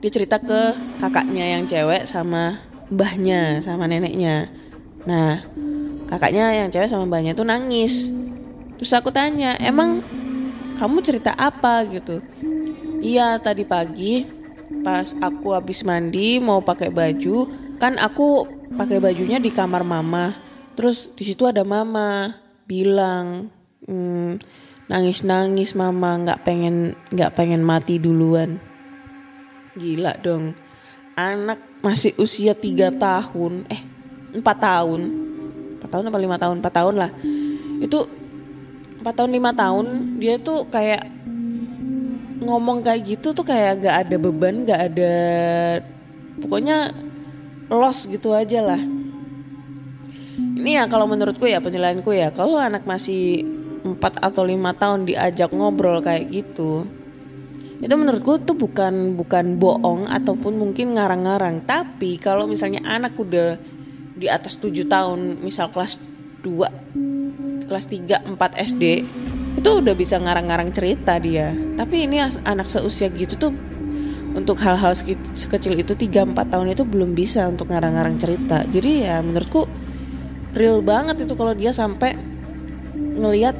dia 0.00 0.10
cerita 0.14 0.40
ke 0.40 0.72
kakaknya 1.02 1.58
yang 1.58 1.68
cewek 1.68 2.08
sama 2.08 2.62
mbahnya 2.88 3.60
sama 3.60 3.84
neneknya. 3.84 4.48
Nah, 5.04 5.42
kakaknya 6.06 6.54
yang 6.54 6.72
cewek 6.72 6.86
sama 6.86 7.04
mbahnya 7.04 7.34
tuh 7.34 7.44
nangis. 7.44 8.14
Terus 8.78 8.94
aku 8.94 9.12
tanya, 9.12 9.58
"Emang 9.60 10.00
kamu 10.78 11.02
cerita 11.02 11.34
apa?" 11.36 11.82
gitu. 11.84 12.24
Iya, 13.04 13.36
tadi 13.42 13.66
pagi 13.68 14.39
pas 14.80 15.12
aku 15.18 15.52
habis 15.52 15.82
mandi 15.82 16.38
mau 16.38 16.62
pakai 16.62 16.88
baju 16.88 17.50
kan 17.76 17.98
aku 17.98 18.46
pakai 18.74 19.02
bajunya 19.02 19.42
di 19.42 19.50
kamar 19.50 19.82
mama. 19.82 20.36
Terus 20.78 21.10
di 21.12 21.26
situ 21.26 21.44
ada 21.44 21.66
mama 21.66 22.38
bilang 22.64 23.50
hmm, 23.84 24.38
nangis 24.86 25.26
nangis 25.26 25.74
mama 25.74 26.16
nggak 26.22 26.46
pengen 26.46 26.94
nggak 27.10 27.34
pengen 27.34 27.60
mati 27.66 27.98
duluan. 27.98 28.62
Gila 29.74 30.16
dong. 30.22 30.54
Anak 31.18 31.60
masih 31.84 32.16
usia 32.16 32.54
tiga 32.54 32.88
tahun 32.94 33.66
eh 33.68 33.82
empat 34.34 34.56
tahun. 34.62 35.00
Empat 35.80 35.88
tahun 35.90 36.04
apa 36.08 36.18
lima 36.20 36.36
tahun? 36.38 36.56
Empat 36.62 36.74
tahun 36.74 36.94
lah. 36.96 37.10
Itu 37.82 38.06
empat 39.00 39.14
tahun 39.16 39.30
lima 39.32 39.50
tahun 39.56 39.86
dia 40.20 40.36
tuh 40.36 40.68
kayak 40.68 41.19
ngomong 42.40 42.80
kayak 42.80 43.16
gitu 43.16 43.36
tuh 43.36 43.44
kayak 43.44 43.84
gak 43.84 43.96
ada 44.08 44.16
beban, 44.16 44.64
gak 44.64 44.80
ada 44.92 45.14
pokoknya 46.40 46.92
loss 47.68 48.08
gitu 48.08 48.32
aja 48.32 48.64
lah. 48.64 48.82
Ini 50.40 50.80
ya 50.80 50.84
kalau 50.88 51.08
menurutku 51.08 51.44
ya 51.48 51.60
penilaianku 51.60 52.12
ya 52.12 52.32
kalau 52.32 52.60
anak 52.60 52.84
masih 52.84 53.44
4 53.84 53.96
atau 54.20 54.44
lima 54.44 54.76
tahun 54.76 55.08
diajak 55.08 55.52
ngobrol 55.56 56.04
kayak 56.04 56.28
gitu 56.28 56.84
itu 57.80 57.94
menurutku 57.96 58.36
tuh 58.44 58.52
bukan 58.52 59.16
bukan 59.16 59.56
bohong 59.56 60.04
ataupun 60.04 60.60
mungkin 60.60 60.92
ngarang-ngarang 60.92 61.64
tapi 61.64 62.20
kalau 62.20 62.44
misalnya 62.44 62.84
anak 62.84 63.16
udah 63.16 63.56
di 64.12 64.28
atas 64.28 64.60
7 64.60 64.84
tahun 64.84 65.40
misal 65.40 65.72
kelas 65.72 65.96
2 66.44 67.64
kelas 67.64 67.86
3 67.88 68.36
4 68.36 68.68
SD 68.68 68.84
itu 69.58 69.70
udah 69.82 69.94
bisa 69.98 70.20
ngarang-ngarang 70.20 70.70
cerita 70.70 71.18
dia. 71.18 71.50
Tapi 71.74 72.06
ini 72.06 72.22
anak 72.22 72.70
seusia 72.70 73.10
gitu 73.10 73.34
tuh 73.34 73.52
untuk 74.30 74.62
hal-hal 74.62 74.94
sekecil 75.34 75.74
itu 75.74 75.92
3 75.98 76.30
4 76.30 76.38
tahun 76.38 76.70
itu 76.70 76.86
belum 76.86 77.18
bisa 77.18 77.50
untuk 77.50 77.70
ngarang-ngarang 77.70 78.14
cerita. 78.20 78.62
Jadi 78.70 79.06
ya 79.06 79.18
menurutku 79.18 79.66
real 80.54 80.82
banget 80.82 81.26
itu 81.26 81.34
kalau 81.34 81.54
dia 81.54 81.74
sampai 81.74 82.14
ngelihat 82.94 83.58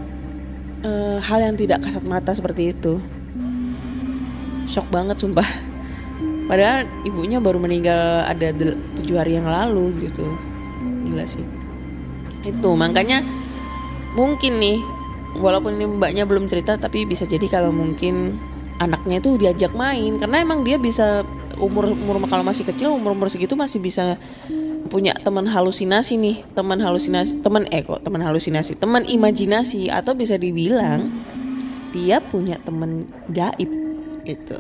eh, 0.87 1.19
hal 1.19 1.39
yang 1.43 1.57
tidak 1.59 1.83
kasat 1.83 2.07
mata 2.07 2.31
seperti 2.31 2.71
itu. 2.71 3.03
Shock 4.71 4.87
banget 4.95 5.19
sumpah. 5.19 5.47
Padahal 6.47 6.87
ibunya 7.07 7.39
baru 7.39 7.63
meninggal 7.63 8.27
ada 8.27 8.51
tujuh 8.99 9.19
hari 9.19 9.39
yang 9.39 9.47
lalu 9.47 10.07
gitu. 10.07 10.27
Gila 11.07 11.27
sih. 11.27 11.47
Itu 12.47 12.75
makanya 12.79 13.23
mungkin 14.15 14.59
nih 14.59 14.79
walaupun 15.39 15.79
ini 15.79 15.87
mbaknya 15.87 16.27
belum 16.27 16.51
cerita 16.51 16.75
tapi 16.81 17.07
bisa 17.07 17.29
jadi 17.29 17.47
kalau 17.47 17.71
mungkin 17.71 18.41
anaknya 18.81 19.21
itu 19.21 19.37
diajak 19.37 19.77
main. 19.77 20.17
Karena 20.17 20.43
emang 20.43 20.65
dia 20.65 20.81
bisa 20.81 21.23
umur 21.61 21.93
umur 21.93 22.25
kalau 22.27 22.43
masih 22.43 22.65
kecil 22.65 22.97
umur 22.97 23.13
umur 23.13 23.29
segitu 23.29 23.53
masih 23.53 23.79
bisa 23.79 24.17
punya 24.89 25.15
teman 25.21 25.47
halusinasi 25.47 26.17
nih. 26.17 26.37
Teman 26.57 26.81
halusinasi 26.81 27.45
teman 27.45 27.69
eh 27.71 27.85
kok 27.85 28.01
teman 28.03 28.25
halusinasi? 28.25 28.75
Teman 28.81 29.05
imajinasi. 29.07 29.93
Atau 29.93 30.17
bisa 30.17 30.41
dibilang 30.41 31.07
dia 31.93 32.19
punya 32.19 32.57
teman 32.65 33.07
gaib 33.31 33.71
gitu. 34.25 34.59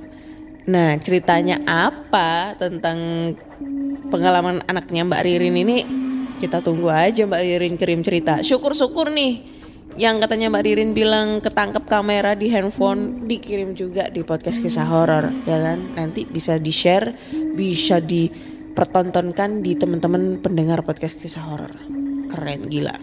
Nah 0.69 0.95
ceritanya 1.01 1.59
apa 1.65 2.55
tentang 2.61 3.33
pengalaman 4.13 4.61
anaknya 4.69 5.09
Mbak 5.09 5.23
Ririn 5.25 5.57
ini? 5.57 5.79
Kita 6.41 6.65
tunggu 6.65 6.93
aja 6.93 7.25
Mbak 7.25 7.41
Ririn 7.41 7.75
kirim 7.81 8.01
cerita. 8.05 8.45
Syukur-syukur 8.45 9.09
nih 9.13 9.60
yang 9.98 10.22
katanya 10.22 10.53
Mbak 10.53 10.62
Ririn 10.62 10.92
bilang 10.94 11.42
ketangkep 11.42 11.85
kamera 11.90 12.38
di 12.38 12.46
handphone 12.53 13.26
dikirim 13.26 13.74
juga 13.74 14.07
di 14.07 14.22
podcast 14.22 14.62
kisah 14.62 14.87
horor 14.87 15.26
ya 15.48 15.59
kan? 15.59 15.79
Nanti 15.98 16.22
bisa 16.22 16.61
di 16.62 16.70
share 16.70 17.11
bisa 17.59 17.98
dipertontonkan 17.98 19.64
di 19.64 19.74
teman-teman 19.74 20.38
pendengar 20.38 20.87
podcast 20.87 21.18
kisah 21.18 21.42
horor. 21.42 21.74
Keren 22.31 22.70
gila. 22.70 22.94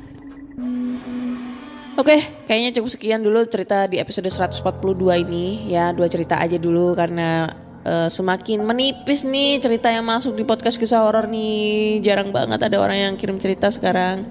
Oke, 1.98 2.22
kayaknya 2.46 2.78
cukup 2.78 2.94
sekian 2.94 3.26
dulu 3.26 3.42
cerita 3.50 3.90
di 3.90 3.98
episode 3.98 4.30
142 4.30 5.18
ini. 5.18 5.66
Ya 5.66 5.90
dua 5.90 6.06
cerita 6.06 6.38
aja 6.38 6.56
dulu 6.56 6.94
karena 6.94 7.50
eh, 7.82 8.08
semakin 8.08 8.62
menipis 8.62 9.26
nih 9.26 9.58
cerita 9.58 9.90
yang 9.90 10.06
masuk 10.06 10.38
di 10.38 10.46
podcast 10.46 10.78
kisah 10.78 11.02
horor 11.04 11.26
nih. 11.26 11.98
Jarang 12.06 12.30
banget 12.30 12.62
ada 12.62 12.78
orang 12.78 13.02
yang 13.02 13.14
kirim 13.18 13.42
cerita 13.42 13.74
sekarang. 13.74 14.30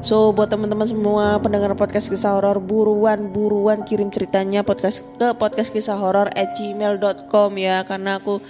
So 0.00 0.32
buat 0.32 0.48
teman-teman 0.48 0.88
semua 0.88 1.36
pendengar 1.44 1.76
podcast 1.76 2.08
kisah 2.08 2.32
horor 2.32 2.56
buruan 2.56 3.28
buruan 3.28 3.84
kirim 3.84 4.08
ceritanya 4.08 4.64
podcast 4.64 5.04
ke 5.20 5.36
podcast 5.36 5.68
kisah 5.68 6.00
horor 6.00 6.32
at 6.32 6.56
gmail.com 6.56 7.50
ya 7.60 7.84
karena 7.84 8.16
aku 8.16 8.40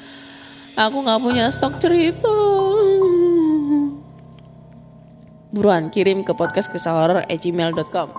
aku 0.78 0.96
nggak 1.02 1.18
punya 1.18 1.50
stok 1.50 1.82
cerita. 1.82 2.30
Buruan 5.50 5.90
kirim 5.90 6.22
ke 6.22 6.30
podcast 6.38 6.70
kisah 6.70 6.94
horor 6.94 7.26
at 7.26 7.38
gmail.com 7.42 8.14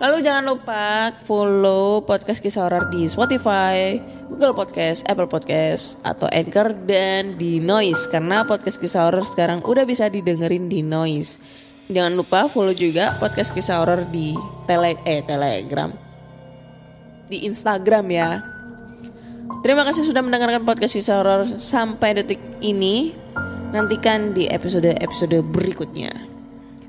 Lalu 0.00 0.24
jangan 0.24 0.54
lupa 0.54 1.12
follow 1.28 2.06
podcast 2.06 2.40
kisah 2.40 2.70
horor 2.70 2.88
di 2.88 3.04
Spotify, 3.04 4.00
Google 4.32 4.56
Podcast, 4.56 5.04
Apple 5.04 5.28
Podcast, 5.28 6.00
atau 6.06 6.24
Anchor 6.32 6.72
dan 6.86 7.34
di 7.34 7.60
Noise 7.60 8.08
karena 8.08 8.46
podcast 8.46 8.78
kisah 8.78 9.10
horor 9.10 9.26
sekarang 9.28 9.60
udah 9.60 9.84
bisa 9.84 10.06
didengerin 10.08 10.72
di 10.72 10.80
Noise. 10.80 11.68
Jangan 11.90 12.14
lupa 12.14 12.46
follow 12.46 12.70
juga 12.70 13.18
podcast 13.18 13.50
kisah 13.50 13.82
horor 13.82 14.06
di 14.06 14.38
tele 14.70 14.94
eh 15.02 15.26
Telegram. 15.26 15.90
Di 17.26 17.46
Instagram 17.50 18.06
ya. 18.10 18.30
Terima 19.66 19.82
kasih 19.82 20.06
sudah 20.06 20.22
mendengarkan 20.22 20.62
podcast 20.62 20.94
kisah 20.94 21.18
horor 21.18 21.42
sampai 21.58 22.14
detik 22.14 22.38
ini. 22.62 23.12
Nantikan 23.70 24.34
di 24.34 24.50
episode-episode 24.50 25.42
berikutnya. 25.46 26.10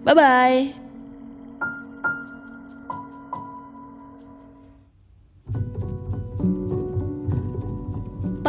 Bye 0.02 0.18
bye. 0.18 0.81